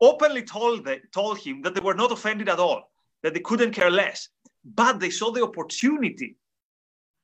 openly 0.00 0.42
told, 0.42 0.84
the, 0.84 1.00
told 1.12 1.38
him 1.38 1.62
that 1.62 1.74
they 1.74 1.80
were 1.80 1.94
not 1.94 2.12
offended 2.12 2.48
at 2.48 2.58
all, 2.58 2.90
that 3.22 3.32
they 3.32 3.40
couldn't 3.40 3.72
care 3.72 3.90
less. 3.90 4.28
But 4.64 4.98
they 4.98 5.10
saw 5.10 5.30
the 5.30 5.44
opportunity 5.44 6.36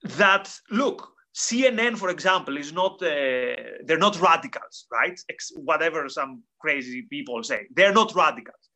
that, 0.04 0.54
look, 0.70 1.12
CNN, 1.34 1.96
for 1.96 2.10
example, 2.10 2.56
is 2.56 2.72
not, 2.72 3.02
uh, 3.02 3.56
they're 3.84 3.98
not 3.98 4.20
radicals, 4.20 4.86
right? 4.90 5.18
Ex- 5.28 5.52
whatever 5.56 6.08
some 6.08 6.42
crazy 6.60 7.02
people 7.02 7.42
say, 7.42 7.66
they're 7.74 7.92
not 7.92 8.14
radicals. 8.14 8.68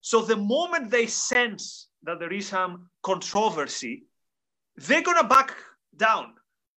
So 0.00 0.22
the 0.22 0.36
moment 0.36 0.90
they 0.90 1.06
sense 1.06 1.88
that 2.04 2.18
there 2.18 2.32
is 2.32 2.48
some 2.48 2.88
controversy, 3.02 4.04
they're 4.76 5.02
going 5.02 5.18
to 5.18 5.24
back 5.24 5.54
down 5.96 6.34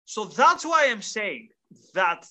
so 0.09 0.25
that's 0.25 0.65
why 0.65 0.87
I'm 0.89 1.03
saying 1.03 1.49
that 1.93 2.25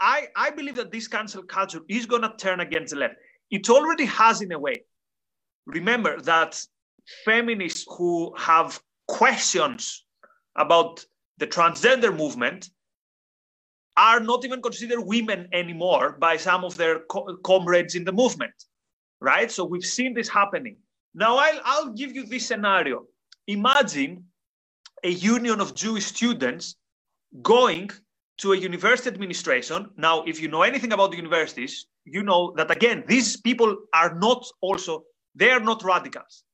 I, 0.00 0.28
I 0.34 0.48
believe 0.48 0.76
that 0.76 0.90
this 0.90 1.06
cancel 1.06 1.42
culture 1.42 1.82
is 1.86 2.06
going 2.06 2.22
to 2.22 2.32
turn 2.38 2.60
against 2.60 2.94
the 2.94 3.00
left. 3.00 3.16
It 3.50 3.68
already 3.68 4.06
has 4.06 4.40
in 4.40 4.50
a 4.52 4.58
way. 4.58 4.76
Remember 5.66 6.18
that 6.22 6.58
feminists 7.26 7.84
who 7.86 8.34
have 8.38 8.80
questions 9.08 10.06
about 10.56 11.04
the 11.36 11.46
transgender 11.46 12.16
movement 12.16 12.70
are 13.98 14.20
not 14.20 14.46
even 14.46 14.62
considered 14.62 15.02
women 15.02 15.48
anymore 15.52 16.16
by 16.18 16.38
some 16.38 16.64
of 16.64 16.78
their 16.78 17.00
co- 17.10 17.36
comrades 17.44 17.94
in 17.94 18.04
the 18.04 18.12
movement, 18.12 18.54
right? 19.20 19.52
So 19.52 19.66
we've 19.66 19.84
seen 19.84 20.14
this 20.14 20.30
happening. 20.30 20.78
Now, 21.12 21.36
I'll, 21.36 21.60
I'll 21.62 21.92
give 21.92 22.14
you 22.14 22.24
this 22.24 22.46
scenario. 22.46 23.04
Imagine 23.46 24.24
a 25.04 25.10
union 25.10 25.60
of 25.60 25.74
Jewish 25.74 26.06
students 26.06 26.77
going 27.42 27.90
to 28.38 28.52
a 28.52 28.56
university 28.56 29.08
administration. 29.08 29.90
Now, 29.96 30.22
if 30.24 30.40
you 30.40 30.48
know 30.48 30.62
anything 30.62 30.92
about 30.92 31.10
the 31.10 31.16
universities, 31.16 31.86
you 32.04 32.22
know 32.22 32.54
that 32.56 32.70
again, 32.70 33.04
these 33.06 33.36
people 33.36 33.76
are 33.92 34.14
not 34.14 34.46
also, 34.60 35.04
they 35.34 35.50
are 35.50 35.60
not 35.60 35.82
radicals. 35.82 36.44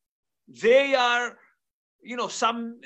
They 0.48 0.94
are, 0.94 1.36
you 2.02 2.16
know, 2.16 2.28
some, 2.28 2.80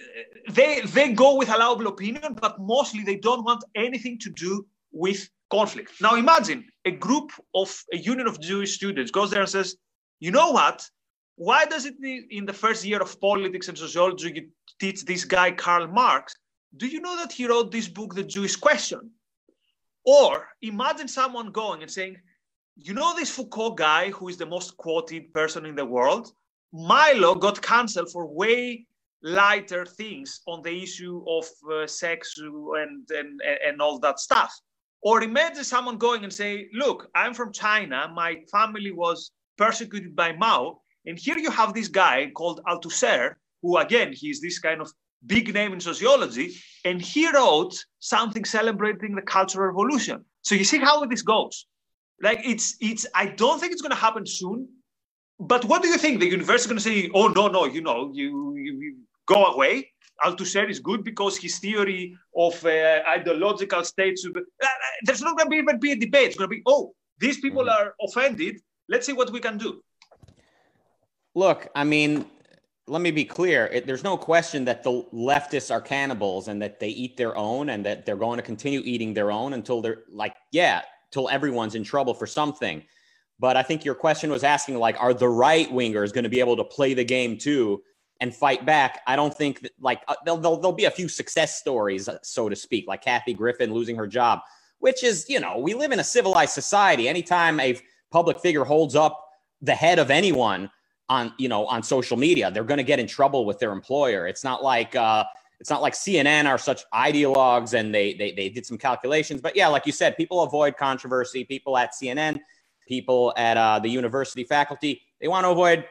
they, 0.51 0.81
they 0.83 1.13
go 1.13 1.37
with 1.37 1.49
allowable 1.49 1.87
opinion, 1.87 2.35
but 2.41 2.61
mostly 2.61 3.03
they 3.03 3.17
don't 3.17 3.45
want 3.45 3.65
anything 3.75 4.19
to 4.21 4.31
do 4.31 4.67
with 4.93 5.29
conflict. 5.51 5.93
Now, 6.01 6.17
imagine 6.17 6.65
a 6.85 6.91
group 6.91 7.31
of 7.55 7.75
a 7.93 7.97
union 7.97 8.27
of 8.27 8.41
Jewish 8.41 8.75
students 8.75 9.11
goes 9.11 9.31
there 9.31 9.41
and 9.41 9.49
says, 9.49 9.77
you 10.21 10.31
know 10.31 10.51
what? 10.51 10.85
Why 11.37 11.65
does 11.65 11.87
it 11.87 11.95
in 12.03 12.47
the 12.47 12.53
first 12.53 12.85
year 12.85 13.01
of 13.01 13.21
politics 13.21 13.69
and 13.69 13.79
sociology 13.79 14.33
you 14.35 14.49
teach 14.81 15.05
this 15.05 15.25
guy 15.25 15.53
Karl 15.53 15.87
Marx 15.87 16.35
do 16.77 16.87
you 16.87 17.01
know 17.01 17.17
that 17.17 17.33
he 17.33 17.47
wrote 17.47 17.73
this 17.73 17.89
book, 17.89 18.15
The 18.15 18.23
Jewish 18.25 18.57
Question? 18.57 19.11
Or 20.05 20.49
imagine 20.63 21.09
someone 21.09 21.51
going 21.51 21.83
and 21.83 21.91
saying, 21.91 22.17
you 22.77 22.95
know 22.95 23.15
this 23.17 23.31
Foucault 23.31 23.75
guy 23.75 24.11
who 24.11 24.29
is 24.29 24.37
the 24.37 24.47
most 24.47 24.77
quoted 24.77 25.33
person 25.35 25.67
in 25.67 25.75
the 25.75 25.85
world? 25.85 26.33
Milo 26.73 27.35
got 27.35 27.61
canceled 27.61 28.11
for 28.13 28.27
way 28.27 28.87
lighter 29.23 29.85
things 29.85 30.41
on 30.47 30.63
the 30.63 30.83
issue 30.83 31.25
of 31.27 31.45
uh, 31.73 31.87
sex 31.87 32.35
and, 32.39 33.09
and, 33.11 33.41
and 33.67 33.83
all 33.83 33.99
that 33.99 34.21
stuff. 34.21 34.55
Or 35.03 35.23
imagine 35.23 35.65
someone 35.65 35.97
going 35.97 36.25
and 36.25 36.33
say, 36.33 36.69
look, 36.73 37.09
I'm 37.15 37.35
from 37.35 37.53
China. 37.53 38.11
My 38.15 38.43
family 38.51 38.93
was 38.93 39.33
persecuted 39.57 40.15
by 40.15 40.33
Mao. 40.33 40.81
And 41.07 41.19
here 41.19 41.39
you 41.39 41.51
have 41.51 41.75
this 41.75 41.89
guy 41.89 42.31
called 42.35 42.61
Althusser, 42.67 43.35
who 43.63 43.79
again, 43.79 44.13
he's 44.13 44.41
this 44.41 44.59
kind 44.59 44.81
of 44.81 44.93
big 45.27 45.53
name 45.53 45.73
in 45.73 45.81
sociology, 45.81 46.55
and 46.85 47.01
he 47.01 47.31
wrote 47.33 47.75
something 48.01 48.45
celebrating 48.45 49.15
the 49.15 49.23
cultural 49.23 49.67
revolution. 49.67 50.25
So 50.43 50.55
you 50.55 50.65
see 50.65 50.79
how 50.79 51.05
this 51.07 51.23
goes. 51.23 51.67
Like 52.21 52.41
it's 52.45 52.77
it's 52.81 53.07
I 53.15 53.27
don't 53.27 53.61
think 53.61 53.73
it's 53.73 53.83
going 53.83 53.91
to 53.91 53.97
happen 53.97 54.27
soon. 54.27 54.69
But 55.41 55.65
what 55.67 55.83
do 55.83 55.89
you 55.89 55.99
think? 55.99 56.19
The 56.19 56.27
university 56.27 56.63
is 56.63 56.67
going 56.67 56.79
to 56.79 56.83
say, 56.83 57.11
"Oh 57.15 57.29
no, 57.29 57.47
no, 57.47 57.65
you 57.65 57.81
know, 57.81 58.11
you, 58.13 58.57
you, 58.57 58.81
you 58.81 58.97
go 59.27 59.47
away," 59.47 59.93
Althusser 60.25 60.69
is 60.69 60.81
good 60.81 61.05
because 61.05 61.37
his 61.37 61.59
theory 61.59 62.17
of 62.37 62.65
uh, 62.65 63.03
ideological 63.09 63.85
states. 63.85 64.27
Uh, 64.27 64.41
there's 65.05 65.23
not 65.23 65.37
going 65.37 65.51
to 65.51 65.57
even 65.57 65.79
be 65.79 65.93
a 65.93 65.97
debate. 65.97 66.29
It's 66.29 66.37
going 66.37 66.51
to 66.51 66.57
be, 66.57 66.63
oh, 66.67 66.93
these 67.19 67.41
people 67.41 67.65
mm-hmm. 67.65 67.87
are 67.87 67.95
offended. 68.03 68.61
Let's 68.89 69.07
see 69.07 69.13
what 69.13 69.31
we 69.31 69.41
can 69.41 69.59
do. 69.59 69.83
Look, 71.35 71.69
I 71.75 71.85
mean, 71.85 72.25
let 72.89 73.03
me 73.03 73.11
be 73.11 73.25
clear. 73.25 73.67
It, 73.67 73.87
there's 73.87 74.05
no 74.05 74.17
question 74.17 74.65
that 74.65 74.83
the 74.83 75.05
leftists 75.13 75.71
are 75.71 75.81
cannibals 75.81 76.49
and 76.49 76.61
that 76.63 76.81
they 76.81 76.89
eat 76.89 77.17
their 77.17 77.37
own 77.37 77.69
and 77.69 77.85
that 77.87 78.07
they're 78.07 78.17
going 78.17 78.39
to 78.39 78.43
continue 78.43 78.81
eating 78.85 79.15
their 79.15 79.31
own 79.31 79.53
until 79.53 79.81
they're 79.83 80.03
like, 80.11 80.35
yeah, 80.53 80.83
till 81.11 81.29
everyone's 81.29 81.75
in 81.75 81.85
trouble 81.85 82.15
for 82.15 82.27
something. 82.27 82.83
But 83.39 83.57
I 83.57 83.63
think 83.63 83.85
your 83.85 83.95
question 83.95 84.31
was 84.31 84.43
asking, 84.43 84.77
like, 84.79 84.97
are 84.99 85.15
the 85.15 85.29
right 85.29 85.71
wingers 85.71 86.13
going 86.13 86.25
to 86.25 86.31
be 86.31 86.41
able 86.41 86.57
to 86.57 86.65
play 86.65 86.95
the 86.95 87.05
game 87.05 87.39
too 87.39 87.83
and 88.21 88.35
fight 88.35 88.67
back? 88.67 89.01
I 89.07 89.15
don't 89.15 89.33
think 89.33 89.61
that, 89.61 89.73
like, 89.81 90.03
uh, 90.09 90.17
there'll, 90.25 90.41
there'll, 90.41 90.57
there'll 90.57 90.73
be 90.73 90.87
a 90.87 90.91
few 90.91 91.09
success 91.09 91.59
stories, 91.59 92.09
uh, 92.09 92.19
so 92.23 92.49
to 92.49 92.57
speak, 92.57 92.89
like 92.89 93.03
Kathy 93.03 93.35
Griffin 93.35 93.73
losing 93.73 93.95
her 93.97 94.09
job, 94.09 94.41
which 94.81 95.05
is, 95.05 95.27
you 95.29 95.39
know, 95.39 95.59
we 95.59 95.75
live 95.75 95.93
in 95.93 96.01
a 96.01 96.05
civilized 96.05 96.53
society. 96.53 97.09
Anytime 97.09 97.61
a 97.61 97.79
public 98.11 98.41
figure 98.41 98.65
holds 98.65 98.97
up 98.97 99.25
the 99.63 99.75
head 99.75 99.99
of 99.99 100.11
anyone, 100.11 100.69
on 101.09 101.33
you 101.39 101.49
know 101.49 101.67
on 101.67 101.83
social 101.83 102.17
media. 102.17 102.51
They're 102.51 102.65
going 102.65 102.79
to 102.79 102.85
get 102.85 102.99
in 102.99 103.07
trouble 103.07 103.45
with 103.47 103.59
their 103.59 103.73
employer. 103.73 104.27
It's 104.27 104.45
not 104.45 104.63
like 104.63 104.95
uh 104.95 105.25
it's 105.61 105.71
not 105.71 105.83
like 105.83 105.95
cnn 105.95 106.47
are 106.47 106.59
such 106.59 106.85
ideologues 106.95 107.75
and 107.75 107.95
they 107.95 108.15
they, 108.15 108.33
they 108.33 108.49
did 108.49 108.67
some 108.67 108.79
calculations. 108.79 109.41
But 109.41 109.57
yeah 109.57 109.69
like 109.69 109.87
you 109.87 109.93
said 109.93 110.17
people 110.17 110.43
avoid 110.43 110.77
controversy. 110.77 111.45
People 111.45 111.77
at 111.77 111.93
cnn 112.01 112.41
people 112.87 113.35
at 113.37 113.57
uh, 113.57 113.79
the 113.79 113.89
university 113.89 114.45
faculty 114.45 115.03
they 115.21 115.29
want 115.29 115.45
to 115.45 115.51
avoid 115.51 115.85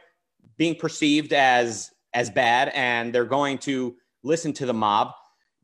being 0.56 0.74
perceived 0.74 1.32
as 1.32 1.90
as 2.14 2.30
bad 2.30 2.68
and 2.74 3.14
they're 3.14 3.24
going 3.24 3.58
to 3.58 3.94
listen 4.24 4.52
to 4.52 4.66
the 4.66 4.74
mob. 4.74 5.12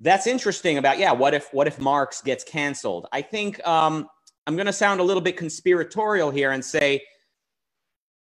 That's 0.01 0.27
interesting 0.27 0.79
about 0.79 0.99
yeah 0.99 1.13
what 1.13 1.33
if 1.33 1.53
what 1.53 1.67
if 1.67 1.79
marx 1.79 2.21
gets 2.23 2.43
canceled? 2.45 3.07
I 3.13 3.23
think 3.23 3.65
um 3.67 4.09
i'm 4.47 4.57
going 4.57 4.67
to 4.67 4.73
sound 4.73 5.01
a 5.01 5.03
little 5.03 5.23
bit 5.23 5.37
conspiratorial 5.37 6.31
here 6.31 6.51
and 6.51 6.63
say 6.63 7.01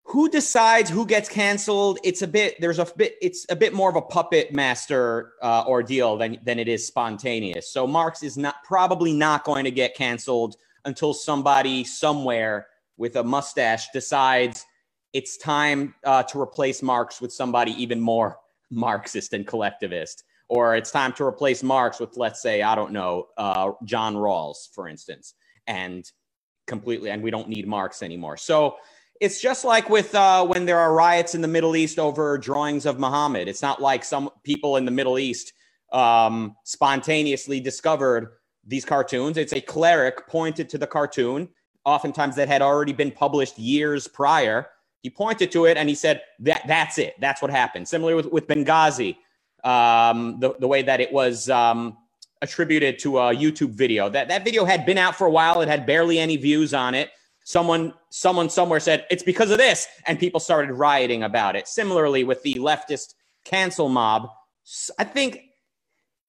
who 0.09 0.29
decides 0.31 0.89
who 0.89 1.05
gets 1.05 1.29
canceled? 1.29 1.99
It's 2.03 2.23
a 2.23 2.27
bit 2.27 2.59
there's 2.61 2.79
a 2.79 2.87
bit 2.97 3.17
it's 3.21 3.45
a 3.51 3.57
bit 3.57 3.75
more 3.75 3.91
of 3.91 3.97
a 3.97 4.03
puppet 4.03 4.55
master 4.55 5.35
uh, 5.43 5.65
ordeal 5.67 6.17
than 6.17 6.39
than 6.45 6.59
it 6.59 6.67
is 6.67 6.87
spontaneous. 6.87 7.71
So 7.71 7.87
marx 7.87 8.23
is 8.23 8.39
not 8.39 8.57
probably 8.65 9.13
not 9.13 9.45
going 9.45 9.65
to 9.65 9.71
get 9.71 9.95
canceled 9.95 10.57
until 10.87 11.13
somebody 11.13 11.85
somewhere 11.85 12.69
with 12.97 13.17
a 13.17 13.23
mustache 13.23 13.89
decides 13.93 14.65
it's 15.13 15.37
time 15.37 15.95
uh, 16.05 16.23
to 16.23 16.41
replace 16.41 16.83
marx 16.83 17.21
with 17.21 17.33
somebody 17.33 17.73
even 17.73 18.01
more 18.01 18.39
marxist 18.71 19.35
and 19.35 19.47
collectivist. 19.47 20.25
Or 20.49 20.75
it's 20.75 20.91
time 20.91 21.13
to 21.15 21.25
replace 21.25 21.63
marx 21.63 22.01
with 22.01 22.17
let's 22.17 22.41
say 22.41 22.63
i 22.63 22.75
don't 22.75 22.93
know 22.93 23.27
uh, 23.37 23.73
john 23.85 24.15
rawls 24.15 24.73
for 24.73 24.89
instance. 24.89 25.35
And 25.67 26.11
completely 26.67 27.11
and 27.11 27.23
we 27.23 27.31
don't 27.31 27.49
need 27.49 27.67
marx 27.67 28.03
anymore. 28.03 28.39
So 28.39 28.77
it's 29.21 29.41
just 29.41 29.65
like 29.65 29.91
with 29.91 30.15
uh, 30.15 30.45
when 30.47 30.67
there 30.67 30.79
are 30.79 30.93
riots 30.93 31.35
in 31.35 31.41
the 31.41 31.49
Middle 31.49 31.77
East 31.77 31.99
over 31.99 32.39
drawings 32.39 32.87
of 32.87 32.99
Muhammad. 32.99 33.49
It's 33.49 33.63
not 33.63 33.81
like 33.81 34.05
some 34.05 34.31
people 34.45 34.77
in 34.77 34.85
the 34.85 34.91
Middle 34.91 35.19
East 35.19 35.53
um, 35.93 36.55
spontaneously 36.65 37.61
discovered 37.61 38.33
these 38.67 38.85
cartoons. 38.85 39.37
It's 39.37 39.53
a 39.53 39.61
cleric 39.61 40.29
pointed 40.29 40.69
to 40.71 40.79
the 40.79 40.87
cartoon, 40.87 41.49
oftentimes 41.85 42.37
that 42.37 42.49
had 42.49 42.63
already 42.63 42.93
been 42.93 43.11
published 43.11 43.59
years 43.59 44.07
prior. 44.07 44.69
He 45.03 45.11
pointed 45.11 45.51
to 45.53 45.67
it 45.67 45.77
and 45.77 45.89
he 45.89 45.95
said, 45.95 46.23
that, 46.41 46.63
That's 46.67 46.99
it. 46.99 47.15
That's 47.21 47.41
what 47.41 47.51
happened. 47.51 47.89
Similar 47.89 48.17
with, 48.17 48.27
with 48.27 48.47
Benghazi, 48.47 49.17
um, 49.65 50.39
the, 50.41 50.55
the 50.59 50.69
way 50.69 50.83
that 50.83 51.01
it 51.01 51.13
was 51.13 51.49
um, 51.49 51.97
attributed 52.43 52.99
to 53.01 53.19
a 53.19 53.35
YouTube 53.35 53.71
video. 53.71 54.09
That, 54.09 54.29
that 54.29 54.45
video 54.45 54.65
had 54.65 54.85
been 54.85 54.99
out 54.99 55.17
for 55.17 55.27
a 55.27 55.31
while, 55.31 55.61
it 55.63 55.69
had 55.69 55.87
barely 55.87 56.19
any 56.19 56.37
views 56.37 56.75
on 56.75 56.95
it 56.95 57.11
someone 57.49 57.95
someone 58.11 58.51
somewhere 58.51 58.79
said 58.79 59.07
it's 59.11 59.23
because 59.23 59.51
of 59.51 59.57
this. 59.57 59.87
And 60.07 60.19
people 60.19 60.39
started 60.39 60.71
rioting 60.73 61.23
about 61.23 61.57
it. 61.57 61.67
Similarly 61.67 62.23
with 62.23 62.43
the 62.43 62.55
leftist 62.55 63.15
cancel 63.45 63.89
mob 63.89 64.29
i 64.99 65.05
think 65.05 65.41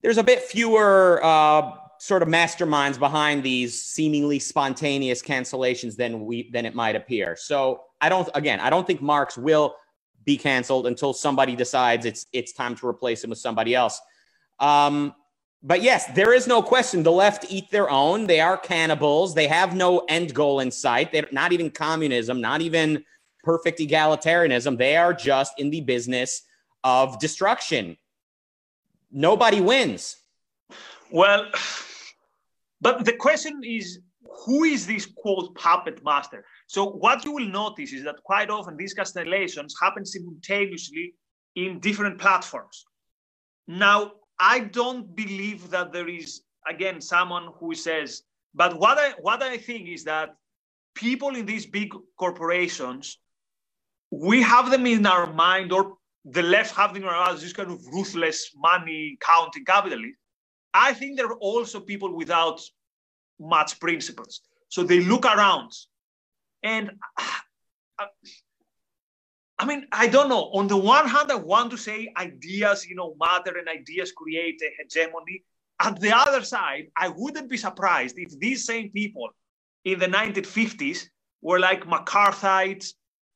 there's 0.01 0.17
a 0.17 0.23
bit 0.23 0.41
fewer 0.41 1.19
uh, 1.21 1.73
sort 1.99 2.23
of 2.23 2.29
masterminds 2.29 2.97
behind 2.97 3.43
these 3.43 3.81
seemingly 3.83 4.39
spontaneous 4.39 5.21
cancellations 5.21 5.97
than 5.97 6.25
we 6.25 6.49
than 6.51 6.65
it 6.65 6.73
might 6.73 6.95
appear. 6.95 7.35
So 7.35 7.81
i 7.99 8.07
don't 8.07 8.29
again 8.33 8.61
i 8.61 8.69
don't 8.69 8.87
think 8.87 9.01
marx 9.01 9.37
will 9.37 9.75
be 10.23 10.37
canceled 10.37 10.87
until 10.87 11.11
somebody 11.11 11.53
decides 11.57 12.05
it's 12.05 12.27
it's 12.31 12.53
time 12.53 12.75
to 12.75 12.87
replace 12.87 13.21
him 13.23 13.29
with 13.29 13.39
somebody 13.39 13.75
else. 13.75 13.99
Um, 14.59 15.13
but 15.61 15.81
yes, 15.81 16.05
there 16.13 16.33
is 16.33 16.47
no 16.47 16.61
question. 16.61 17.03
The 17.03 17.11
left 17.11 17.45
eat 17.49 17.69
their 17.69 17.89
own. 17.89 18.27
They 18.27 18.39
are 18.39 18.57
cannibals. 18.57 19.35
They 19.35 19.47
have 19.47 19.75
no 19.75 19.99
end 20.07 20.33
goal 20.33 20.61
in 20.61 20.71
sight. 20.71 21.11
They're 21.11 21.27
not 21.31 21.51
even 21.51 21.69
communism, 21.69 22.39
not 22.39 22.61
even 22.61 23.03
perfect 23.43 23.79
egalitarianism. 23.79 24.77
They 24.77 24.95
are 24.95 25.13
just 25.13 25.59
in 25.59 25.69
the 25.69 25.81
business 25.81 26.43
of 26.83 27.19
destruction. 27.19 27.97
Nobody 29.11 29.59
wins. 29.59 30.15
Well, 31.11 31.51
but 32.81 33.03
the 33.03 33.13
question 33.13 33.61
is 33.63 33.99
who 34.45 34.63
is 34.63 34.87
this 34.87 35.05
quote 35.05 35.55
puppet 35.55 36.03
master? 36.05 36.45
So, 36.67 36.85
what 36.85 37.25
you 37.25 37.33
will 37.33 37.47
notice 37.47 37.91
is 37.91 38.05
that 38.05 38.23
quite 38.23 38.49
often 38.49 38.77
these 38.77 38.95
castellations 38.95 39.73
happen 39.81 40.05
simultaneously 40.05 41.15
in 41.55 41.79
different 41.79 42.17
platforms. 42.19 42.85
Now, 43.67 44.13
I 44.39 44.59
don't 44.59 45.15
believe 45.15 45.69
that 45.71 45.91
there 45.91 46.07
is 46.07 46.41
again 46.67 47.01
someone 47.01 47.49
who 47.59 47.75
says. 47.75 48.23
But 48.53 48.79
what 48.79 48.97
I 48.97 49.11
what 49.21 49.43
I 49.43 49.57
think 49.57 49.87
is 49.87 50.03
that 50.05 50.35
people 50.95 51.35
in 51.35 51.45
these 51.45 51.65
big 51.65 51.93
corporations, 52.17 53.19
we 54.11 54.41
have 54.41 54.71
them 54.71 54.85
in 54.85 55.05
our 55.05 55.31
mind, 55.31 55.71
or 55.71 55.97
the 56.25 56.43
left 56.43 56.75
have 56.75 56.93
them 56.93 57.03
in 57.03 57.09
our 57.09 57.25
minds, 57.25 57.41
this 57.41 57.53
kind 57.53 57.71
of 57.71 57.85
ruthless 57.87 58.51
money 58.55 59.17
counting 59.21 59.65
capitalists. 59.65 60.17
I 60.73 60.93
think 60.93 61.17
there 61.17 61.27
are 61.27 61.37
also 61.37 61.79
people 61.79 62.15
without 62.15 62.61
much 63.39 63.79
principles. 63.79 64.41
So 64.69 64.83
they 64.83 64.99
look 64.99 65.25
around, 65.25 65.71
and 66.63 66.91
uh, 67.97 68.05
I 69.59 69.65
mean, 69.65 69.87
I 69.91 70.07
don't 70.07 70.29
know. 70.29 70.49
On 70.53 70.67
the 70.67 70.77
one 70.77 71.07
hand, 71.07 71.29
I 71.31 71.35
want 71.35 71.69
to 71.71 71.77
say 71.77 72.11
ideas, 72.17 72.87
you 72.87 72.95
know, 72.95 73.13
matter 73.19 73.57
and 73.57 73.67
ideas 73.67 74.13
create 74.13 74.61
a 74.63 74.71
hegemony. 74.77 75.43
At 75.81 75.99
the 75.99 76.15
other 76.15 76.43
side, 76.43 76.87
I 76.95 77.09
wouldn't 77.09 77.49
be 77.49 77.57
surprised 77.57 78.17
if 78.17 78.39
these 78.39 78.65
same 78.65 78.89
people 78.89 79.29
in 79.83 79.99
the 79.99 80.07
1950s 80.07 81.07
were 81.41 81.59
like 81.59 81.83
McCarthyites, 81.83 82.93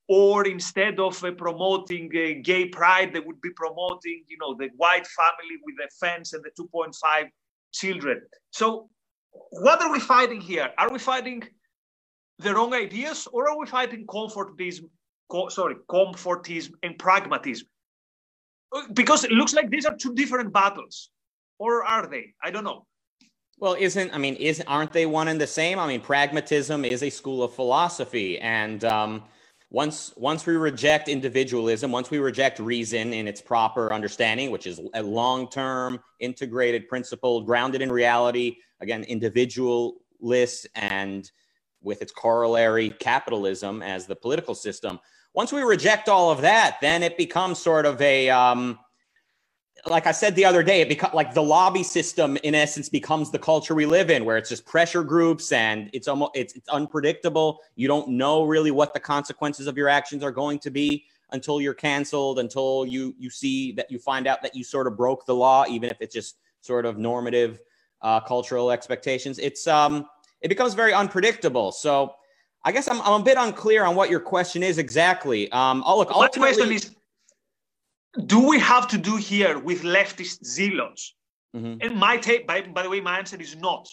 or 0.08 0.48
instead 0.48 1.00
of 1.00 1.22
uh, 1.24 1.32
promoting 1.32 2.10
uh, 2.14 2.42
gay 2.42 2.68
pride, 2.68 3.14
they 3.14 3.22
would 3.22 3.40
be 3.42 3.50
promoting, 3.56 4.24
you 4.28 4.38
know, 4.40 4.54
the 4.54 4.70
white 4.78 5.08
family 5.08 5.56
with 5.66 5.76
the 5.78 5.90
fence 6.00 6.34
and 6.34 6.44
the 6.44 6.52
2.5 6.62 7.30
children. 7.74 8.22
So, 8.52 8.90
what 9.52 9.82
are 9.82 9.92
we 9.92 10.00
fighting 10.00 10.42
here? 10.42 10.70
Are 10.78 10.92
we 10.92 11.00
fighting 11.00 11.44
the 12.40 12.54
wrong 12.54 12.74
ideas, 12.74 13.28
or 13.32 13.50
are 13.50 13.58
we 13.58 13.66
fighting 13.66 14.06
comfortism 14.06 14.90
co- 15.30 15.50
sorry, 15.50 15.76
comfortism 15.90 16.74
and 16.84 16.98
pragmatism. 16.98 17.68
Uh, 18.74 18.84
because 18.94 19.24
it 19.24 19.32
looks 19.32 19.54
like 19.54 19.70
these 19.70 19.86
are 19.86 19.96
two 19.96 20.14
different 20.14 20.52
battles, 20.52 21.10
or 21.60 21.84
are 21.84 22.08
they? 22.08 22.34
I 22.44 22.52
don't 22.52 22.64
know. 22.64 22.86
Well, 23.60 23.76
isn't 23.80 24.14
I 24.14 24.18
mean, 24.18 24.36
is 24.36 24.62
aren't 24.68 24.92
they 24.92 25.06
one 25.06 25.28
and 25.28 25.40
the 25.40 25.48
same? 25.48 25.80
I 25.80 25.88
mean, 25.88 26.02
pragmatism 26.02 26.86
is 26.86 27.04
a 27.04 27.10
school 27.10 27.44
of 27.44 27.54
philosophy, 27.54 28.40
and 28.40 28.84
um, 28.84 29.24
once 29.70 30.14
once 30.18 30.46
we 30.46 30.56
reject 30.56 31.08
individualism, 31.08 31.92
once 31.92 32.10
we 32.10 32.20
reject 32.20 32.60
reason 32.60 33.14
in 33.14 33.28
its 33.28 33.42
proper 33.42 33.94
understanding, 33.94 34.52
which 34.52 34.68
is 34.68 34.80
a 34.94 35.04
long-term, 35.04 36.00
integrated 36.20 36.88
principle 36.88 37.42
grounded 37.42 37.82
in 37.82 37.92
reality, 37.92 38.58
again, 38.82 39.04
individualist 39.04 40.68
and 40.76 41.32
with 41.82 42.02
its 42.02 42.12
corollary 42.12 42.90
capitalism 42.90 43.82
as 43.82 44.06
the 44.06 44.16
political 44.16 44.56
system 44.56 45.00
once 45.34 45.52
we 45.52 45.62
reject 45.62 46.10
all 46.10 46.30
of 46.30 46.42
that, 46.42 46.78
then 46.82 47.04
it 47.04 47.18
becomes 47.18 47.60
sort 47.60 47.86
of 47.86 48.00
a, 48.02 48.30
um, 48.30 48.78
like 49.86 50.08
I 50.08 50.12
said 50.12 50.36
the 50.36 50.46
other 50.46 50.64
day, 50.64 50.82
it 50.82 50.88
becomes 50.88 51.14
like 51.14 51.34
the 51.34 51.44
lobby 51.44 51.84
system 51.84 52.38
in 52.44 52.56
essence 52.56 52.88
becomes 52.88 53.32
the 53.32 53.40
culture 53.40 53.76
we 53.76 53.86
live 53.86 54.10
in, 54.10 54.24
where 54.24 54.38
it's 54.38 54.50
just 54.50 54.66
pressure 54.66 55.04
groups 55.04 55.52
and 55.52 55.90
it's 55.92 56.08
almost 56.08 56.32
it's, 56.36 56.54
it's 56.54 56.70
unpredictable. 56.70 57.60
You 57.76 57.88
don't 57.88 58.10
know 58.10 58.44
really 58.44 58.72
what 58.72 58.94
the 58.94 59.00
consequences 59.00 59.68
of 59.68 59.76
your 59.76 59.90
actions 59.90 60.24
are 60.24 60.32
going 60.32 60.60
to 60.60 60.70
be 60.72 61.06
until 61.32 61.60
you're 61.60 61.74
canceled, 61.74 62.40
until 62.40 62.86
you 62.86 63.14
you 63.18 63.30
see 63.30 63.74
that 63.74 63.92
you 63.92 64.00
find 64.00 64.26
out 64.28 64.42
that 64.44 64.56
you 64.56 64.64
sort 64.64 64.88
of 64.88 64.96
broke 64.96 65.26
the 65.26 65.36
law, 65.36 65.66
even 65.68 65.90
if 65.90 65.98
it's 66.00 66.14
just 66.14 66.38
sort 66.62 66.86
of 66.86 66.98
normative 66.98 67.60
uh, 68.02 68.22
cultural 68.22 68.72
expectations. 68.72 69.38
It's 69.40 69.68
um 69.68 70.06
it 70.40 70.48
becomes 70.48 70.76
very 70.76 70.94
unpredictable. 70.94 71.72
So 71.72 72.16
I 72.66 72.72
guess 72.72 72.88
I'm, 72.88 73.02
I'm 73.02 73.22
a 73.22 73.24
bit 73.24 73.38
unclear 73.38 73.84
on 73.84 73.96
what 73.96 74.10
your 74.10 74.20
question 74.20 74.64
is 74.64 74.78
exactly. 74.78 75.52
Um, 75.52 75.84
oh, 75.86 75.98
look, 75.98 76.10
my 76.12 76.28
question 76.28 76.72
is, 76.72 76.96
do 78.26 78.40
we 78.48 78.60
have 78.60 78.88
to 78.90 78.98
do 78.98 79.18
here 79.18 79.60
with 79.60 79.82
leftist 79.82 80.46
zealots? 80.46 81.16
Mm-hmm. 81.56 81.82
And 81.82 81.96
my 82.00 82.18
take, 82.18 82.48
by, 82.48 82.62
by 82.62 82.84
the 82.84 82.90
way, 82.90 83.02
my 83.02 83.18
answer 83.18 83.40
is 83.40 83.56
not. 83.56 83.88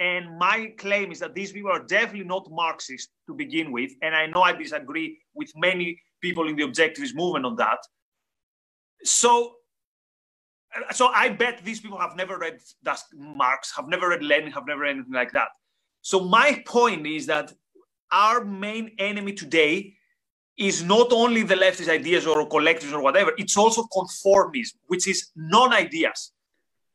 And 0.00 0.38
my 0.38 0.72
claim 0.78 1.10
is 1.10 1.18
that 1.18 1.34
these 1.34 1.52
people 1.52 1.70
are 1.70 1.84
definitely 1.84 2.24
not 2.24 2.48
Marxist 2.50 3.10
to 3.26 3.34
begin 3.34 3.72
with. 3.72 3.90
And 4.00 4.14
I 4.14 4.26
know 4.26 4.42
I 4.42 4.52
disagree 4.52 5.18
with 5.34 5.50
many 5.56 6.00
people 6.22 6.48
in 6.48 6.56
the 6.56 6.62
objectivist 6.62 7.14
movement 7.14 7.44
on 7.44 7.56
that. 7.56 7.78
So, 9.02 9.54
so 10.92 11.08
I 11.08 11.30
bet 11.30 11.64
these 11.64 11.80
people 11.80 11.98
have 11.98 12.16
never 12.16 12.38
read 12.38 12.58
Marx, 13.14 13.72
have 13.76 13.88
never 13.88 14.08
read 14.08 14.22
Lenin, 14.22 14.52
have 14.52 14.66
never 14.66 14.82
read 14.82 14.96
anything 14.96 15.12
like 15.12 15.32
that. 15.32 15.48
So 16.02 16.20
my 16.20 16.62
point 16.64 17.06
is 17.06 17.26
that 17.26 17.52
our 18.10 18.44
main 18.44 18.92
enemy 18.98 19.32
today 19.32 19.94
is 20.56 20.82
not 20.82 21.12
only 21.12 21.42
the 21.44 21.54
leftist 21.54 21.88
ideas 21.88 22.26
or 22.26 22.48
collectives 22.48 22.92
or 22.92 23.00
whatever, 23.00 23.32
it's 23.38 23.56
also 23.56 23.84
conformism, 23.84 24.74
which 24.86 25.06
is 25.06 25.30
non 25.36 25.72
ideas. 25.72 26.32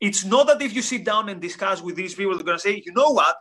It's 0.02 0.26
not 0.26 0.48
that 0.48 0.62
if 0.62 0.76
you 0.76 0.82
sit 0.82 1.06
down 1.06 1.30
and 1.30 1.42
discuss 1.42 1.82
with 1.82 1.96
these 1.96 2.14
people, 2.14 2.36
they're 2.36 2.44
going 2.44 2.58
to 2.58 2.62
say, 2.62 2.84
you 2.86 2.92
know 2.94 3.12
what? 3.12 3.38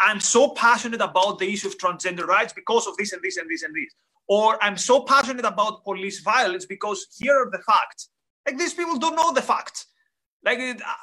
I'm 0.00 0.20
so 0.20 0.48
passionate 0.50 1.00
about 1.00 1.38
the 1.38 1.52
issue 1.52 1.68
of 1.68 1.78
transgender 1.78 2.26
rights 2.26 2.52
because 2.52 2.86
of 2.88 2.96
this 2.96 3.12
and 3.12 3.22
this 3.22 3.36
and 3.36 3.48
this 3.48 3.62
and 3.62 3.74
this. 3.74 3.92
Or 4.26 4.62
I'm 4.64 4.76
so 4.76 5.02
passionate 5.02 5.44
about 5.44 5.84
police 5.84 6.20
violence 6.20 6.66
because 6.66 7.06
here 7.18 7.34
are 7.34 7.50
the 7.50 7.58
facts. 7.58 8.08
Like 8.44 8.58
these 8.58 8.74
people 8.74 8.98
don't 8.98 9.14
know 9.14 9.32
the 9.32 9.42
facts. 9.42 9.86
Like 10.44 10.58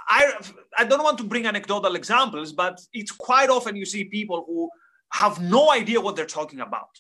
I, 0.10 0.34
I 0.78 0.86
don't 0.86 1.04
want 1.04 1.18
to 1.20 1.24
bring 1.24 1.46
anecdotal 1.46 1.96
examples, 1.96 2.52
but 2.52 2.82
it's 2.94 3.12
quite 3.12 3.50
often 3.50 3.76
you 3.76 3.86
see 3.86 4.06
people 4.06 4.44
who 4.48 4.70
have 5.14 5.40
no 5.40 5.72
idea 5.72 6.02
what 6.02 6.16
they're 6.16 6.26
talking 6.26 6.60
about. 6.60 7.00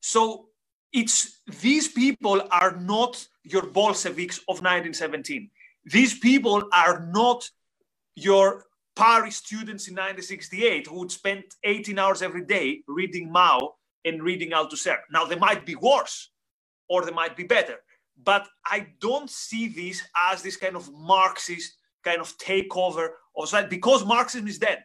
So 0.00 0.48
it's 0.92 1.40
these 1.60 1.88
people 1.88 2.42
are 2.50 2.76
not 2.76 3.26
your 3.44 3.66
Bolsheviks 3.66 4.38
of 4.38 4.60
1917. 4.60 5.50
These 5.84 6.18
people 6.18 6.68
are 6.72 7.06
not 7.12 7.48
your 8.16 8.64
Paris 8.96 9.36
students 9.36 9.88
in 9.88 9.94
1968 9.94 10.86
who 10.86 11.00
would 11.00 11.12
spend 11.12 11.44
18 11.62 11.98
hours 11.98 12.22
every 12.22 12.44
day 12.44 12.82
reading 12.88 13.30
Mao 13.30 13.74
and 14.04 14.22
reading 14.22 14.50
Althusser. 14.50 14.98
Now, 15.10 15.24
they 15.24 15.36
might 15.36 15.64
be 15.64 15.76
worse 15.76 16.30
or 16.88 17.04
they 17.04 17.12
might 17.12 17.36
be 17.36 17.44
better, 17.44 17.76
but 18.22 18.46
I 18.66 18.88
don't 19.00 19.30
see 19.30 19.68
this 19.68 20.02
as 20.30 20.42
this 20.42 20.56
kind 20.56 20.76
of 20.76 20.92
Marxist 20.92 21.76
kind 22.04 22.20
of 22.20 22.36
takeover 22.38 23.08
of 23.36 23.48
society 23.48 23.68
because 23.68 24.04
Marxism 24.04 24.46
is 24.48 24.58
dead. 24.58 24.82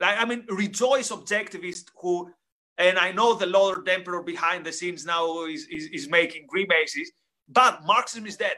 I 0.00 0.24
mean, 0.24 0.44
rejoice 0.48 1.10
objectivists 1.10 1.86
who 2.00 2.30
and 2.78 2.96
I 2.96 3.10
know 3.10 3.34
the 3.34 3.46
Lord 3.46 3.88
Emperor 3.88 4.22
behind 4.22 4.64
the 4.64 4.72
scenes 4.72 5.04
now 5.04 5.44
is, 5.46 5.66
is, 5.66 5.86
is 5.86 6.08
making 6.08 6.46
grimaces, 6.46 7.10
but 7.48 7.84
Marxism 7.84 8.24
is 8.24 8.36
dead. 8.36 8.56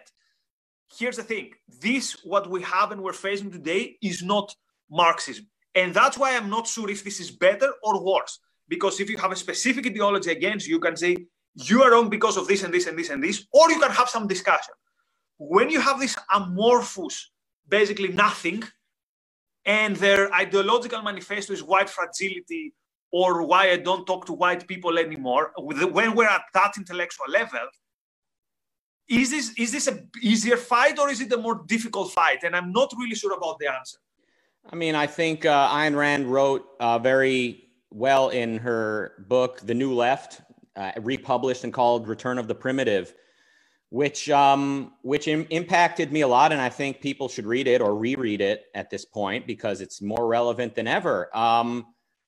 Here's 0.99 1.17
the 1.17 1.23
thing 1.23 1.53
this, 1.81 2.19
what 2.25 2.51
we 2.51 2.63
have 2.63 2.93
and 2.93 3.03
we're 3.03 3.15
facing 3.15 3.51
today, 3.51 3.97
is 4.03 4.23
not 4.23 4.55
Marxism. 4.91 5.47
And 5.75 5.95
that's 5.95 6.19
why 6.19 6.37
I'm 6.37 6.51
not 6.51 6.67
sure 6.67 6.91
if 6.91 7.03
this 7.03 7.19
is 7.19 7.31
better 7.31 7.73
or 7.83 8.05
worse. 8.05 8.39
Because 8.69 9.01
if 9.01 9.09
you 9.09 9.17
have 9.19 9.33
a 9.33 9.37
specific 9.37 9.87
ideology 9.87 10.31
against 10.31 10.67
you, 10.67 10.75
you 10.75 10.81
can 10.81 10.97
say, 10.97 11.17
you 11.55 11.83
are 11.83 11.93
wrong 11.93 12.11
because 12.11 12.37
of 12.37 12.47
this 12.47 12.63
and 12.63 12.73
this 12.73 12.87
and 12.87 12.99
this 12.99 13.09
and 13.09 13.23
this, 13.23 13.47
or 13.53 13.71
you 13.71 13.81
can 13.81 13.91
have 13.91 14.09
some 14.09 14.29
discussion. 14.29 14.75
When 15.39 15.71
you 15.71 15.81
have 15.81 15.99
this 15.99 16.17
amorphous, 16.33 17.31
basically 17.69 18.09
nothing, 18.09 18.63
and 19.64 19.97
their 19.97 20.33
ideological 20.33 21.02
manifesto 21.02 21.52
is 21.52 21.62
white 21.62 21.90
fragility 21.90 22.75
or 23.12 23.43
why 23.43 23.71
I 23.71 23.76
don't 23.76 24.07
talk 24.07 24.25
to 24.26 24.33
white 24.33 24.67
people 24.67 24.99
anymore, 24.99 25.52
when 25.59 26.14
we're 26.14 26.29
at 26.29 26.43
that 26.55 26.75
intellectual 26.76 27.26
level, 27.29 27.67
is 29.09 29.30
this 29.30 29.52
is 29.58 29.73
this 29.73 29.89
a 29.89 30.04
easier 30.23 30.56
fight 30.56 30.99
or 30.99 31.11
is 31.11 31.21
it 31.21 31.32
a 31.32 31.37
more 31.37 31.63
difficult 31.67 32.13
fight? 32.13 32.45
And 32.45 32.54
I'm 32.54 32.71
not 32.73 32.93
really 32.97 33.17
sure 33.17 33.37
about 33.37 33.58
the 33.58 33.73
answer. 33.73 33.99
I 34.71 34.76
mean, 34.76 34.95
I 34.95 35.06
think 35.06 35.45
uh, 35.45 35.69
Ayn 35.71 35.97
Rand 35.97 36.30
wrote 36.30 36.65
uh, 36.78 36.99
very 36.99 37.65
well 37.91 38.28
in 38.28 38.58
her 38.58 39.25
book, 39.26 39.61
The 39.61 39.75
New 39.75 39.93
Left, 39.93 40.43
uh, 40.76 40.93
republished 41.00 41.65
and 41.65 41.73
called 41.73 42.06
Return 42.06 42.39
of 42.39 42.47
the 42.47 42.54
Primitive, 42.54 43.15
which 43.91 44.31
um, 44.31 44.93
which 45.03 45.29
Im- 45.29 45.47
impacted 45.50 46.13
me 46.13 46.23
a 46.23 46.29
lot, 46.29 46.53
and 46.53 46.61
I 46.61 46.69
think 46.69 47.00
people 47.00 47.29
should 47.29 47.45
read 47.45 47.67
it 47.67 47.81
or 47.81 47.95
reread 47.95 48.41
it 48.41 48.67
at 48.75 48.89
this 48.89 49.05
point 49.05 49.47
because 49.47 49.81
it's 49.81 50.00
more 50.00 50.26
relevant 50.26 50.75
than 50.75 50.87
ever. 50.87 51.37
Um, 51.37 51.87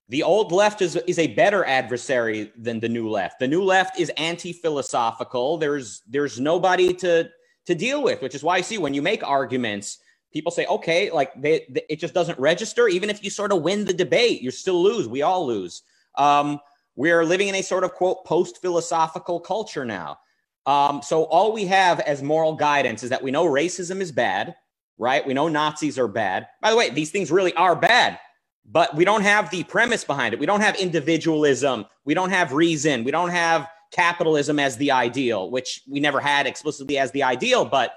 the 0.09 0.25
old 0.25 0.53
left 0.53 0.83
is, 0.83 0.97
is 1.07 1.19
a 1.19 1.29
better 1.29 1.65
adversary 1.65 2.53
than 2.59 2.81
the 2.81 2.89
new 2.89 3.09
left. 3.09 3.39
The 3.39 3.49
new 3.49 3.63
left 3.63 3.99
is 3.99 4.11
anti-philosophical. 4.17 5.57
There's 5.57 6.03
there's 6.09 6.39
nobody 6.41 6.93
to 6.95 7.31
to 7.67 7.75
deal 7.75 8.03
with, 8.03 8.21
which 8.23 8.35
is 8.35 8.43
why 8.43 8.57
I 8.57 8.61
see 8.61 8.79
when 8.79 8.93
you 8.93 9.01
make 9.01 9.23
arguments, 9.23 9.99
people 10.33 10.51
say, 10.51 10.67
okay, 10.67 11.13
like 11.13 11.41
they, 11.41 11.65
they, 11.71 11.85
it 11.89 12.01
just 12.01 12.13
doesn't 12.13 12.39
register. 12.41 12.89
Even 12.89 13.09
if 13.09 13.23
you 13.23 13.31
sort 13.31 13.53
of 13.53 13.63
win 13.63 13.85
the 13.85 13.93
debate, 13.93 14.43
you 14.43 14.51
still 14.51 14.83
lose. 14.83 15.07
We 15.07 15.23
all 15.23 15.47
lose. 15.47 15.83
Um, 16.17 16.59
we're 16.97 17.25
living 17.25 17.47
in 17.47 17.55
a 17.55 17.63
sort 17.63 17.85
of 17.85 17.93
quote 17.93 18.25
post 18.25 18.61
philosophical 18.61 19.39
culture 19.39 19.85
now. 19.85 20.19
Um, 20.67 21.03
so 21.03 21.25
all 21.25 21.53
we 21.53 21.67
have 21.67 22.01
as 22.01 22.23
moral 22.23 22.55
guidance 22.55 23.03
is 23.03 23.11
that 23.11 23.23
we 23.23 23.31
know 23.31 23.47
racism 23.47 24.01
is 24.01 24.13
bad, 24.13 24.55
right? 24.99 25.27
We 25.27 25.35
know 25.35 25.49
Nazis 25.49 25.99
are 25.99 26.09
bad. 26.09 26.47
By 26.61 26.71
the 26.71 26.77
way, 26.77 26.91
these 26.91 27.11
things 27.11 27.31
really 27.31 27.53
are 27.55 27.75
bad 27.75 28.19
but 28.65 28.95
we 28.95 29.05
don't 29.05 29.23
have 29.23 29.51
the 29.51 29.65
premise 29.65 30.05
behind 30.05 30.35
it. 30.35 30.41
We 30.41 30.47
don't 30.47 30.61
have 30.61 30.77
individualism. 30.77 31.87
We 32.05 32.15
don't 32.15 32.31
have 32.31 32.53
reason. 32.53 33.05
We 33.05 33.11
don't 33.11 33.31
have 33.31 33.69
capitalism 33.91 34.59
as 34.59 34.77
the 34.77 34.91
ideal, 34.91 35.51
which 35.51 35.83
we 35.89 36.01
never 36.01 36.21
had 36.21 36.47
explicitly 36.47 36.99
as 36.99 37.11
the 37.11 37.23
ideal. 37.23 37.65
But, 37.65 37.95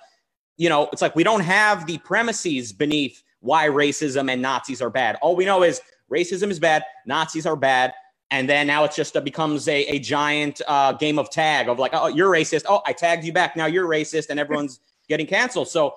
you 0.57 0.69
know, 0.69 0.89
it's 0.91 1.01
like 1.01 1.15
we 1.15 1.23
don't 1.23 1.41
have 1.41 1.85
the 1.85 1.97
premises 1.99 2.73
beneath 2.73 3.23
why 3.39 3.67
racism 3.67 4.29
and 4.31 4.41
Nazis 4.41 4.81
are 4.81 4.89
bad. 4.89 5.17
All 5.21 5.35
we 5.35 5.45
know 5.45 5.63
is 5.63 5.81
racism 6.11 6.49
is 6.49 6.59
bad, 6.59 6.83
Nazis 7.05 7.45
are 7.45 7.55
bad. 7.55 7.93
And 8.31 8.49
then 8.49 8.67
now 8.67 8.83
it's 8.83 8.95
just 8.95 9.13
becomes 9.23 9.67
a, 9.67 9.85
a 9.85 9.99
giant 9.99 10.61
uh, 10.67 10.93
game 10.93 11.19
of 11.19 11.29
tag 11.29 11.69
of 11.69 11.77
like, 11.77 11.91
oh, 11.93 12.07
you're 12.07 12.31
racist. 12.31 12.63
Oh, 12.67 12.81
I 12.85 12.93
tagged 12.93 13.23
you 13.23 13.31
back. 13.31 13.55
Now 13.55 13.67
you're 13.67 13.87
racist, 13.87 14.29
and 14.29 14.39
everyone's 14.39 14.79
getting 15.09 15.27
canceled. 15.27 15.67
So 15.67 15.95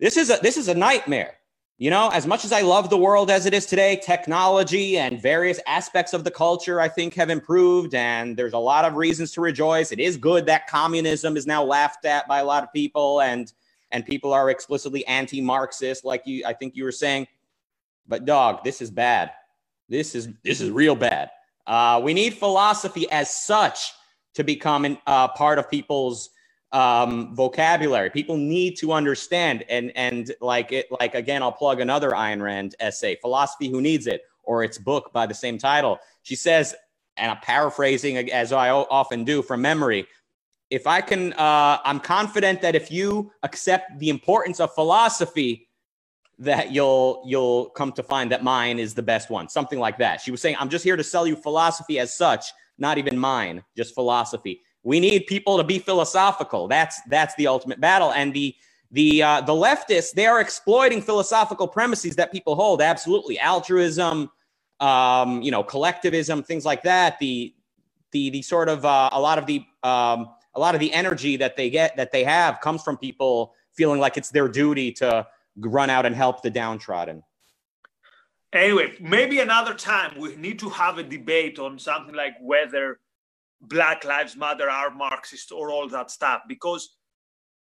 this 0.00 0.16
is 0.16 0.30
a 0.30 0.38
this 0.42 0.56
is 0.56 0.68
a 0.68 0.74
nightmare. 0.74 1.34
You 1.76 1.90
know, 1.90 2.08
as 2.10 2.24
much 2.24 2.44
as 2.44 2.52
I 2.52 2.62
love 2.62 2.88
the 2.88 2.96
world 2.96 3.32
as 3.32 3.46
it 3.46 3.52
is 3.52 3.66
today, 3.66 4.00
technology 4.02 4.96
and 4.96 5.20
various 5.20 5.58
aspects 5.66 6.14
of 6.14 6.22
the 6.22 6.30
culture, 6.30 6.80
I 6.80 6.88
think, 6.88 7.14
have 7.14 7.30
improved. 7.30 7.94
And 7.94 8.36
there's 8.36 8.52
a 8.52 8.58
lot 8.58 8.84
of 8.84 8.94
reasons 8.94 9.32
to 9.32 9.40
rejoice. 9.40 9.90
It 9.90 9.98
is 9.98 10.16
good 10.16 10.46
that 10.46 10.68
communism 10.68 11.36
is 11.36 11.48
now 11.48 11.64
laughed 11.64 12.04
at 12.04 12.28
by 12.28 12.38
a 12.38 12.44
lot 12.44 12.62
of 12.62 12.72
people 12.72 13.20
and 13.20 13.52
and 13.90 14.06
people 14.06 14.32
are 14.32 14.50
explicitly 14.50 15.06
anti-Marxist, 15.06 16.04
like 16.04 16.22
you 16.26 16.44
I 16.46 16.52
think 16.52 16.76
you 16.76 16.84
were 16.84 16.92
saying. 16.92 17.26
But 18.06 18.24
dog, 18.24 18.62
this 18.62 18.80
is 18.80 18.90
bad. 18.90 19.32
This 19.88 20.14
is 20.14 20.28
this 20.42 20.60
is 20.60 20.70
real 20.70 20.96
bad. 20.96 21.30
Uh, 21.66 22.00
we 22.02 22.14
need 22.14 22.34
philosophy 22.34 23.10
as 23.10 23.34
such 23.34 23.92
to 24.34 24.44
become 24.44 24.98
uh, 25.06 25.28
part 25.28 25.58
of 25.58 25.70
people's 25.70 26.30
um, 26.72 27.34
vocabulary. 27.34 28.10
People 28.10 28.36
need 28.36 28.76
to 28.78 28.92
understand 28.92 29.64
and 29.68 29.92
and 29.94 30.32
like 30.40 30.72
it 30.72 30.86
like 30.90 31.14
again, 31.14 31.42
I'll 31.42 31.52
plug 31.52 31.80
another 31.80 32.10
Ayn 32.10 32.42
Rand 32.42 32.74
essay, 32.80 33.16
Philosophy 33.16 33.68
Who 33.68 33.80
Needs 33.80 34.06
It, 34.06 34.22
or 34.42 34.64
its 34.64 34.78
book 34.78 35.12
by 35.12 35.26
the 35.26 35.34
same 35.34 35.56
title. 35.58 35.98
She 36.22 36.34
says, 36.34 36.74
and 37.16 37.30
I'm 37.30 37.38
paraphrasing 37.38 38.16
as 38.30 38.52
I 38.52 38.70
often 38.70 39.24
do 39.24 39.42
from 39.42 39.62
memory. 39.62 40.06
If 40.70 40.86
I 40.86 41.00
can, 41.00 41.32
uh, 41.34 41.78
I'm 41.84 42.00
confident 42.00 42.60
that 42.62 42.74
if 42.74 42.90
you 42.90 43.30
accept 43.42 43.98
the 44.00 44.08
importance 44.08 44.58
of 44.58 44.74
philosophy, 44.74 45.63
that 46.38 46.72
you'll 46.72 47.22
you'll 47.26 47.66
come 47.70 47.92
to 47.92 48.02
find 48.02 48.30
that 48.32 48.42
mine 48.42 48.78
is 48.78 48.94
the 48.94 49.02
best 49.02 49.30
one. 49.30 49.48
Something 49.48 49.78
like 49.78 49.98
that. 49.98 50.20
She 50.20 50.30
was 50.30 50.40
saying, 50.40 50.56
I'm 50.58 50.68
just 50.68 50.84
here 50.84 50.96
to 50.96 51.04
sell 51.04 51.26
you 51.26 51.36
philosophy 51.36 51.98
as 51.98 52.12
such, 52.12 52.46
not 52.78 52.98
even 52.98 53.18
mine, 53.18 53.62
just 53.76 53.94
philosophy. 53.94 54.60
We 54.82 55.00
need 55.00 55.26
people 55.26 55.56
to 55.56 55.64
be 55.64 55.78
philosophical. 55.78 56.68
That's 56.68 57.00
that's 57.08 57.34
the 57.36 57.46
ultimate 57.46 57.80
battle. 57.80 58.12
And 58.12 58.34
the 58.34 58.54
the 58.90 59.22
uh, 59.22 59.40
the 59.42 59.52
leftists 59.52 60.12
they 60.12 60.26
are 60.26 60.40
exploiting 60.40 61.00
philosophical 61.00 61.68
premises 61.68 62.16
that 62.16 62.32
people 62.32 62.54
hold. 62.54 62.82
Absolutely, 62.82 63.38
altruism, 63.38 64.30
um, 64.80 65.40
you 65.42 65.50
know, 65.50 65.62
collectivism, 65.62 66.42
things 66.42 66.64
like 66.64 66.82
that. 66.82 67.18
The 67.18 67.54
the 68.10 68.30
the 68.30 68.42
sort 68.42 68.68
of 68.68 68.84
uh, 68.84 69.10
a 69.12 69.20
lot 69.20 69.38
of 69.38 69.46
the 69.46 69.64
um, 69.82 70.28
a 70.54 70.60
lot 70.60 70.74
of 70.74 70.80
the 70.80 70.92
energy 70.92 71.36
that 71.36 71.56
they 71.56 71.70
get 71.70 71.96
that 71.96 72.12
they 72.12 72.24
have 72.24 72.60
comes 72.60 72.82
from 72.82 72.96
people 72.96 73.54
feeling 73.72 74.00
like 74.00 74.16
it's 74.16 74.30
their 74.30 74.48
duty 74.48 74.92
to 74.92 75.26
run 75.56 75.90
out 75.90 76.06
and 76.06 76.14
help 76.14 76.42
the 76.42 76.50
downtrodden. 76.50 77.22
Anyway, 78.52 78.94
maybe 79.00 79.40
another 79.40 79.74
time 79.74 80.18
we 80.18 80.36
need 80.36 80.58
to 80.60 80.68
have 80.70 80.98
a 80.98 81.02
debate 81.02 81.58
on 81.58 81.78
something 81.78 82.14
like 82.14 82.34
whether 82.40 83.00
Black 83.60 84.04
Lives 84.04 84.36
Matter 84.36 84.70
are 84.70 84.90
Marxist 84.90 85.50
or 85.50 85.70
all 85.70 85.88
that 85.88 86.10
stuff 86.10 86.42
because 86.48 86.96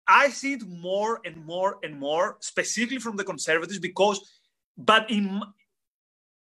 I 0.06 0.30
see 0.30 0.54
it 0.54 0.62
more 0.66 1.20
and 1.24 1.44
more 1.44 1.78
and 1.82 1.98
more, 1.98 2.38
specifically 2.40 2.98
from 2.98 3.16
the 3.16 3.24
conservatives, 3.24 3.78
because 3.78 4.20
but 4.76 5.10
in 5.10 5.42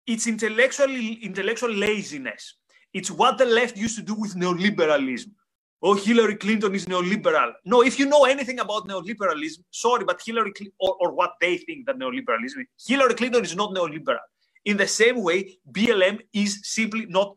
it's 0.07 0.27
intellectual 0.27 0.91
intellectual 0.91 1.71
laziness. 1.71 2.55
It's 2.93 3.11
what 3.11 3.37
the 3.37 3.45
left 3.45 3.77
used 3.77 3.97
to 3.97 4.03
do 4.03 4.15
with 4.15 4.35
neoliberalism. 4.35 5.31
Oh, 5.83 5.95
Hillary 5.95 6.37
Clinton 6.37 6.75
is 6.75 6.87
neoliberal. 6.87 7.53
No, 7.65 7.83
if 7.83 7.99
you 7.99 8.07
know 8.07 8.25
anything 8.25 8.61
about 8.61 8.87
neoliberalism, 8.87 9.65
sorry, 9.71 10.05
but 10.05 10.21
Hillary 10.25 10.53
Clinton, 10.53 10.75
or, 10.79 10.97
or 11.01 11.13
what 11.13 11.33
they 11.41 11.57
think 11.57 11.87
that 11.87 11.99
neoliberalism 11.99 12.61
is, 12.61 12.87
Hillary 12.87 13.15
Clinton 13.15 13.45
is 13.45 13.57
not 13.57 13.71
neoliberal. 13.75 14.19
In 14.65 14.77
the 14.77 14.87
same 14.87 15.23
way, 15.23 15.59
BLM 15.71 16.21
is 16.33 16.61
simply 16.63 17.07
not 17.07 17.37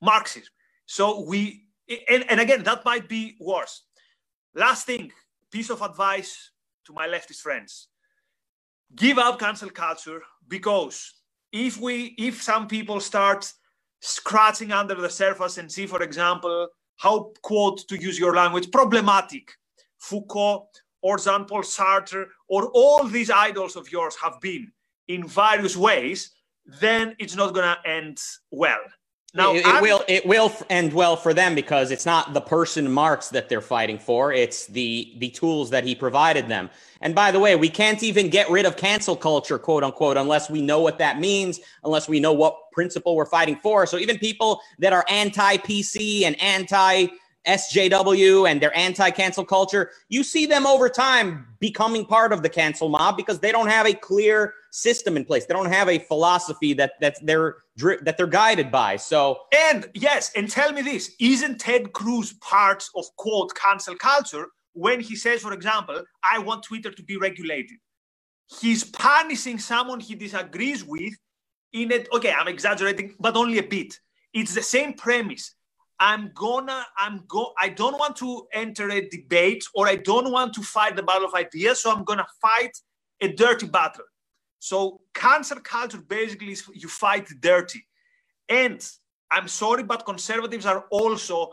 Marxism. 0.00 0.48
So 0.86 1.24
we, 1.24 1.66
and, 2.08 2.24
and 2.30 2.40
again, 2.40 2.62
that 2.64 2.84
might 2.84 3.08
be 3.08 3.36
worse. 3.40 3.84
Last 4.54 4.86
thing, 4.86 5.12
piece 5.50 5.70
of 5.70 5.82
advice 5.82 6.50
to 6.86 6.92
my 6.92 7.06
leftist 7.06 7.40
friends 7.40 7.88
give 8.96 9.18
up 9.18 9.38
cancel 9.38 9.70
culture 9.70 10.22
because 10.48 11.14
if 11.52 11.80
we 11.80 12.14
if 12.18 12.42
some 12.42 12.66
people 12.66 13.00
start 13.00 13.50
scratching 14.00 14.72
under 14.72 14.94
the 14.94 15.08
surface 15.08 15.58
and 15.58 15.70
see 15.70 15.86
for 15.86 16.02
example 16.02 16.68
how 16.96 17.32
quote 17.42 17.86
to 17.88 18.00
use 18.00 18.18
your 18.18 18.34
language 18.34 18.70
problematic. 18.70 19.52
Foucault 19.98 20.68
or 21.02 21.18
jean-paul 21.18 21.62
sartre 21.62 22.26
or 22.48 22.70
all 22.74 23.04
these 23.04 23.30
idols 23.30 23.76
of 23.76 23.90
yours 23.90 24.16
have 24.22 24.40
been 24.40 24.70
in 25.08 25.26
various 25.26 25.76
ways 25.76 26.32
then 26.64 27.14
it's 27.18 27.34
not 27.34 27.54
going 27.54 27.66
to 27.66 27.90
end 27.90 28.20
well 28.50 28.80
now 29.34 29.54
it, 29.54 29.64
it 29.64 29.80
will 29.82 30.04
it 30.08 30.26
will 30.26 30.52
end 30.68 30.92
well 30.92 31.16
for 31.16 31.32
them 31.32 31.54
because 31.54 31.90
it's 31.90 32.04
not 32.04 32.34
the 32.34 32.40
person 32.40 32.90
Marx 32.90 33.30
that 33.30 33.48
they're 33.48 33.62
fighting 33.62 33.98
for; 33.98 34.32
it's 34.32 34.66
the 34.66 35.14
the 35.18 35.30
tools 35.30 35.70
that 35.70 35.84
he 35.84 35.94
provided 35.94 36.48
them. 36.48 36.68
And 37.00 37.14
by 37.14 37.30
the 37.30 37.40
way, 37.40 37.56
we 37.56 37.70
can't 37.70 38.02
even 38.02 38.28
get 38.28 38.50
rid 38.50 38.66
of 38.66 38.76
cancel 38.76 39.16
culture, 39.16 39.58
quote 39.58 39.84
unquote, 39.84 40.16
unless 40.16 40.50
we 40.50 40.60
know 40.60 40.80
what 40.80 40.98
that 40.98 41.18
means, 41.18 41.60
unless 41.82 42.08
we 42.08 42.20
know 42.20 42.32
what 42.32 42.70
principle 42.72 43.16
we're 43.16 43.26
fighting 43.26 43.56
for. 43.62 43.86
So 43.86 43.98
even 43.98 44.18
people 44.18 44.60
that 44.78 44.92
are 44.92 45.04
anti 45.08 45.56
PC 45.56 46.24
and 46.24 46.40
anti 46.40 47.06
SJW 47.46 48.50
and 48.50 48.60
their 48.60 48.76
anti 48.76 49.10
cancel 49.10 49.44
culture, 49.44 49.90
you 50.08 50.22
see 50.22 50.46
them 50.46 50.66
over 50.66 50.88
time 50.88 51.46
becoming 51.58 52.04
part 52.04 52.32
of 52.32 52.42
the 52.42 52.48
cancel 52.48 52.88
mob 52.88 53.16
because 53.16 53.40
they 53.40 53.50
don't 53.50 53.68
have 53.68 53.86
a 53.86 53.94
clear 53.94 54.54
system 54.72 55.16
in 55.16 55.24
place. 55.24 55.46
They 55.46 55.54
don't 55.54 55.72
have 55.72 55.88
a 55.88 55.98
philosophy 55.98 56.72
that 56.74 56.92
that 57.00 57.16
they're 57.22 57.58
that 57.76 58.16
they're 58.16 58.26
guided 58.26 58.72
by. 58.72 58.96
So 58.96 59.38
and 59.54 59.88
yes, 59.94 60.32
and 60.34 60.50
tell 60.50 60.72
me 60.72 60.82
this: 60.82 61.14
isn't 61.20 61.60
Ted 61.60 61.92
Cruz 61.92 62.32
part 62.34 62.84
of 62.96 63.04
quote 63.16 63.54
cancel 63.54 63.94
culture 63.94 64.46
when 64.72 65.00
he 65.00 65.14
says, 65.14 65.42
for 65.42 65.52
example, 65.52 66.02
"I 66.24 66.38
want 66.38 66.64
Twitter 66.64 66.90
to 66.90 67.02
be 67.04 67.16
regulated"? 67.16 67.78
He's 68.60 68.82
punishing 68.84 69.58
someone 69.58 70.00
he 70.00 70.14
disagrees 70.14 70.84
with 70.84 71.14
in 71.72 71.92
it. 71.92 72.08
Okay, 72.12 72.32
I'm 72.32 72.48
exaggerating, 72.48 73.14
but 73.20 73.36
only 73.36 73.58
a 73.58 73.62
bit. 73.62 73.98
It's 74.34 74.54
the 74.54 74.62
same 74.62 74.94
premise 74.94 75.54
I'm 76.02 76.32
gonna, 76.34 76.84
I'm 76.98 77.22
go, 77.28 77.52
I 77.60 77.68
don't 77.68 77.96
want 77.96 78.16
to 78.16 78.48
enter 78.52 78.90
a 78.90 79.08
debate 79.08 79.64
or 79.72 79.86
I 79.86 79.94
don't 79.94 80.32
want 80.32 80.52
to 80.54 80.62
fight 80.62 80.96
the 80.96 81.02
battle 81.04 81.28
of 81.28 81.34
ideas, 81.34 81.80
so 81.80 81.92
I'm 81.92 82.02
gonna 82.02 82.26
fight 82.40 82.76
a 83.20 83.28
dirty 83.28 83.68
battle. 83.68 84.04
So 84.62 85.00
cancel 85.12 85.58
culture 85.58 85.98
basically 85.98 86.52
is 86.52 86.62
you 86.72 86.86
fight 86.86 87.28
dirty. 87.40 87.84
And 88.48 88.80
I'm 89.28 89.48
sorry, 89.48 89.82
but 89.82 90.06
conservatives 90.06 90.66
are 90.66 90.84
also 90.88 91.50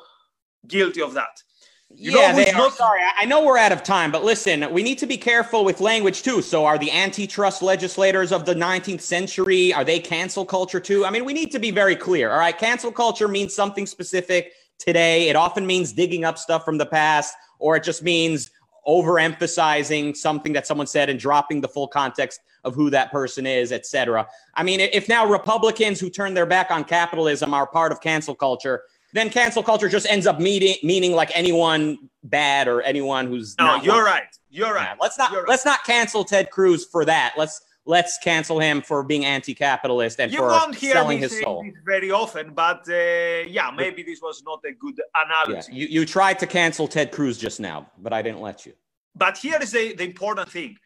guilty 0.68 1.02
of 1.02 1.16
that. 1.16 1.42
You 1.90 2.12
yeah, 2.12 2.34
they 2.34 2.52
are. 2.52 2.56
Not- 2.56 2.74
Sorry, 2.74 3.02
I 3.18 3.26
know 3.26 3.44
we're 3.44 3.58
out 3.58 3.72
of 3.72 3.82
time, 3.82 4.12
but 4.12 4.24
listen, 4.24 4.72
we 4.72 4.84
need 4.84 5.00
to 5.00 5.08
be 5.08 5.18
careful 5.18 5.66
with 5.66 5.82
language 5.82 6.22
too. 6.22 6.44
So, 6.44 6.66
are 6.66 6.78
the 6.78 6.92
antitrust 6.92 7.64
legislators 7.64 8.32
of 8.32 8.46
the 8.46 8.54
19th 8.54 9.02
century 9.02 9.74
are 9.74 9.84
they 9.84 10.00
cancel 10.00 10.46
culture 10.46 10.80
too? 10.80 11.04
I 11.04 11.10
mean, 11.10 11.26
we 11.26 11.34
need 11.34 11.52
to 11.54 11.60
be 11.60 11.72
very 11.72 11.96
clear. 11.96 12.30
All 12.32 12.38
right, 12.38 12.56
cancel 12.56 12.92
culture 12.92 13.28
means 13.28 13.56
something 13.56 13.88
specific 13.88 14.54
today. 14.78 15.30
It 15.30 15.36
often 15.36 15.66
means 15.66 15.94
digging 15.94 16.26
up 16.26 16.38
stuff 16.38 16.64
from 16.64 16.78
the 16.78 16.86
past, 16.86 17.34
or 17.58 17.76
it 17.76 17.84
just 17.84 18.04
means 18.04 18.52
overemphasizing 18.90 20.18
something 20.18 20.52
that 20.54 20.66
someone 20.66 20.88
said 20.88 21.10
and 21.10 21.20
dropping 21.20 21.62
the 21.62 21.68
full 21.68 21.88
context 21.88 22.42
of 22.64 22.74
who 22.74 22.90
that 22.90 23.12
person 23.12 23.46
is, 23.46 23.72
etc. 23.72 24.28
I 24.56 24.64
mean, 24.64 24.80
if 24.80 25.08
now 25.08 25.28
Republicans 25.28 26.00
who 26.00 26.10
turn 26.10 26.34
their 26.34 26.48
back 26.48 26.72
on 26.72 26.84
capitalism 26.84 27.54
are 27.54 27.68
part 27.68 27.92
of 27.92 28.02
cancel 28.02 28.34
culture, 28.34 28.84
then 29.14 29.30
cancel 29.30 29.62
culture 29.62 29.88
just 29.88 30.08
ends 30.08 30.26
up 30.26 30.40
meaning 30.40 30.76
meaning 30.84 31.14
like 31.14 31.32
anyone 31.36 32.10
bad 32.24 32.68
or 32.68 32.82
anyone 32.82 33.28
who's 33.28 33.56
no. 33.60 33.80
you're 33.82 34.04
right. 34.04 34.24
You're 34.50 34.74
right. 34.74 34.98
Let's 35.00 35.18
not 35.18 35.32
right. 35.32 35.48
let's 35.48 35.66
not 35.66 35.84
cancel 35.84 36.24
Ted 36.24 36.50
Cruz 36.50 36.86
for 36.86 37.06
that. 37.06 37.34
Let's 37.38 37.62
let's 37.90 38.20
cancel 38.20 38.60
him 38.60 38.82
for 38.82 39.04
being 39.04 39.26
anti-capitalist 39.26 40.20
and 40.20 40.32
you 40.32 40.38
for 40.38 40.48
won't 40.48 40.76
hear 40.76 40.94
selling 40.94 41.20
me 41.20 41.24
his 41.26 41.42
soul. 41.42 41.66
very 41.84 42.12
often, 42.12 42.54
but 42.54 42.82
uh, 42.88 43.50
yeah, 43.58 43.72
maybe 43.76 44.02
this 44.04 44.22
was 44.22 44.44
not 44.50 44.60
a 44.72 44.74
good 44.74 44.98
analogy. 45.24 45.72
Yeah, 45.72 45.80
you 45.80 45.88
you 45.96 46.06
tried 46.06 46.38
to 46.44 46.48
cancel 46.48 46.88
Ted 46.88 47.12
Cruz 47.12 47.36
just 47.38 47.60
now, 47.60 47.78
but 47.98 48.12
I 48.14 48.22
didn't 48.22 48.42
let 48.50 48.66
you. 48.66 48.74
But 49.16 49.38
here 49.38 49.60
is 49.62 49.72
the, 49.72 49.96
the 49.96 50.04
important 50.04 50.50
thing 50.50 50.78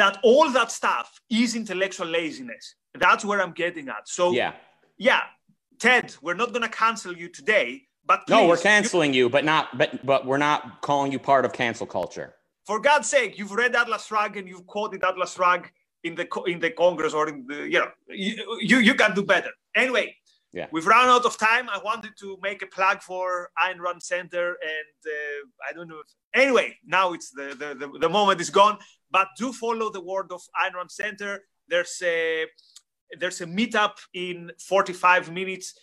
that 0.00 0.14
all 0.22 0.48
that 0.58 0.70
stuff 0.70 1.08
is 1.28 1.54
intellectual 1.56 2.06
laziness. 2.06 2.64
That's 3.04 3.24
where 3.24 3.42
I'm 3.42 3.52
getting 3.64 3.88
at. 3.88 4.08
So 4.08 4.24
yeah, 4.30 4.52
yeah, 4.96 5.22
Ted, 5.78 6.14
we're 6.22 6.40
not 6.42 6.50
going 6.54 6.62
to 6.70 6.74
cancel 6.84 7.14
you 7.22 7.28
today, 7.28 7.82
but 8.06 8.18
please, 8.26 8.34
no, 8.34 8.46
we're 8.48 8.64
canceling 8.72 9.12
you, 9.12 9.24
you, 9.24 9.30
but 9.36 9.44
not, 9.44 9.76
but 9.76 10.06
but 10.06 10.20
we're 10.28 10.44
not 10.50 10.80
calling 10.80 11.10
you 11.12 11.18
part 11.18 11.44
of 11.44 11.52
cancel 11.52 11.86
culture. 11.98 12.28
For 12.66 12.78
God's 12.80 13.08
sake, 13.08 13.38
you've 13.38 13.52
read 13.52 13.76
Atlas 13.76 14.06
Shrugged 14.06 14.36
and 14.36 14.48
you've 14.48 14.66
quoted 14.66 15.04
Atlas 15.04 15.34
Shrugged 15.34 15.70
in 16.06 16.14
the 16.14 16.26
in 16.46 16.58
the 16.60 16.70
Congress 16.70 17.12
or 17.14 17.28
in 17.28 17.46
the 17.46 17.68
you 17.72 17.80
know 17.80 17.90
you 18.08 18.32
you, 18.60 18.78
you 18.78 18.94
can 18.94 19.14
do 19.14 19.24
better. 19.24 19.50
Anyway, 19.74 20.14
yeah, 20.52 20.66
we've 20.72 20.86
run 20.86 21.08
out 21.08 21.26
of 21.26 21.36
time. 21.36 21.68
I 21.68 21.78
wanted 21.90 22.12
to 22.20 22.38
make 22.42 22.62
a 22.62 22.66
plug 22.66 23.02
for 23.02 23.50
Ayn 23.62 23.78
Rand 23.80 24.02
Center, 24.02 24.48
and 24.74 24.98
uh, 25.16 25.68
I 25.68 25.72
don't 25.74 25.88
know. 25.88 26.00
If, 26.04 26.10
anyway, 26.42 26.76
now 26.86 27.12
it's 27.12 27.30
the, 27.30 27.48
the 27.60 27.68
the 27.80 27.98
the 27.98 28.08
moment 28.08 28.40
is 28.40 28.50
gone. 28.50 28.78
But 29.10 29.28
do 29.38 29.52
follow 29.52 29.90
the 29.90 30.04
word 30.12 30.30
of 30.30 30.42
Ayn 30.62 30.74
Rand 30.74 30.90
Center. 30.90 31.32
There's 31.68 32.00
a 32.02 32.46
there's 33.18 33.40
a 33.40 33.46
meetup 33.46 33.96
in 34.14 34.50
45 34.58 35.30
minutes 35.32 35.74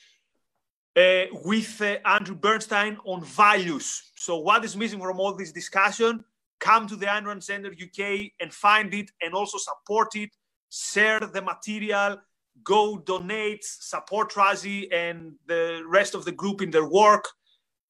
uh, 0.95 1.25
with 1.43 1.81
uh, 1.81 1.97
Andrew 2.05 2.35
Bernstein 2.35 2.97
on 3.05 3.23
values. 3.23 4.11
So, 4.15 4.37
what 4.37 4.63
is 4.65 4.75
missing 4.75 4.99
from 4.99 5.19
all 5.19 5.33
this 5.35 5.51
discussion? 5.51 6.23
Come 6.63 6.87
to 6.87 6.95
the 6.95 7.07
Ayn 7.07 7.25
Rand 7.25 7.43
Center 7.43 7.71
UK 7.71 8.31
and 8.39 8.53
find 8.53 8.93
it 8.93 9.11
and 9.21 9.33
also 9.33 9.57
support 9.57 10.15
it. 10.15 10.29
Share 10.69 11.19
the 11.19 11.41
material, 11.41 12.21
go 12.63 12.99
donate, 12.99 13.65
support 13.65 14.31
Razi 14.31 14.87
and 14.89 15.33
the 15.45 15.83
rest 15.85 16.15
of 16.15 16.23
the 16.23 16.31
group 16.31 16.61
in 16.61 16.71
their 16.71 16.87
work. 16.87 17.25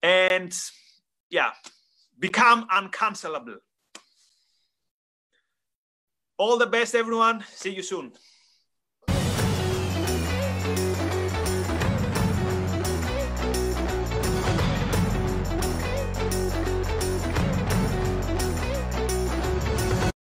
And 0.02 0.52
yeah, 1.30 1.52
become 2.18 2.68
uncancelable. 2.68 3.58
All 6.40 6.58
the 6.58 6.66
best, 6.66 6.96
everyone. 6.96 7.44
See 7.54 7.76
you 7.76 7.84
soon. 7.84 8.12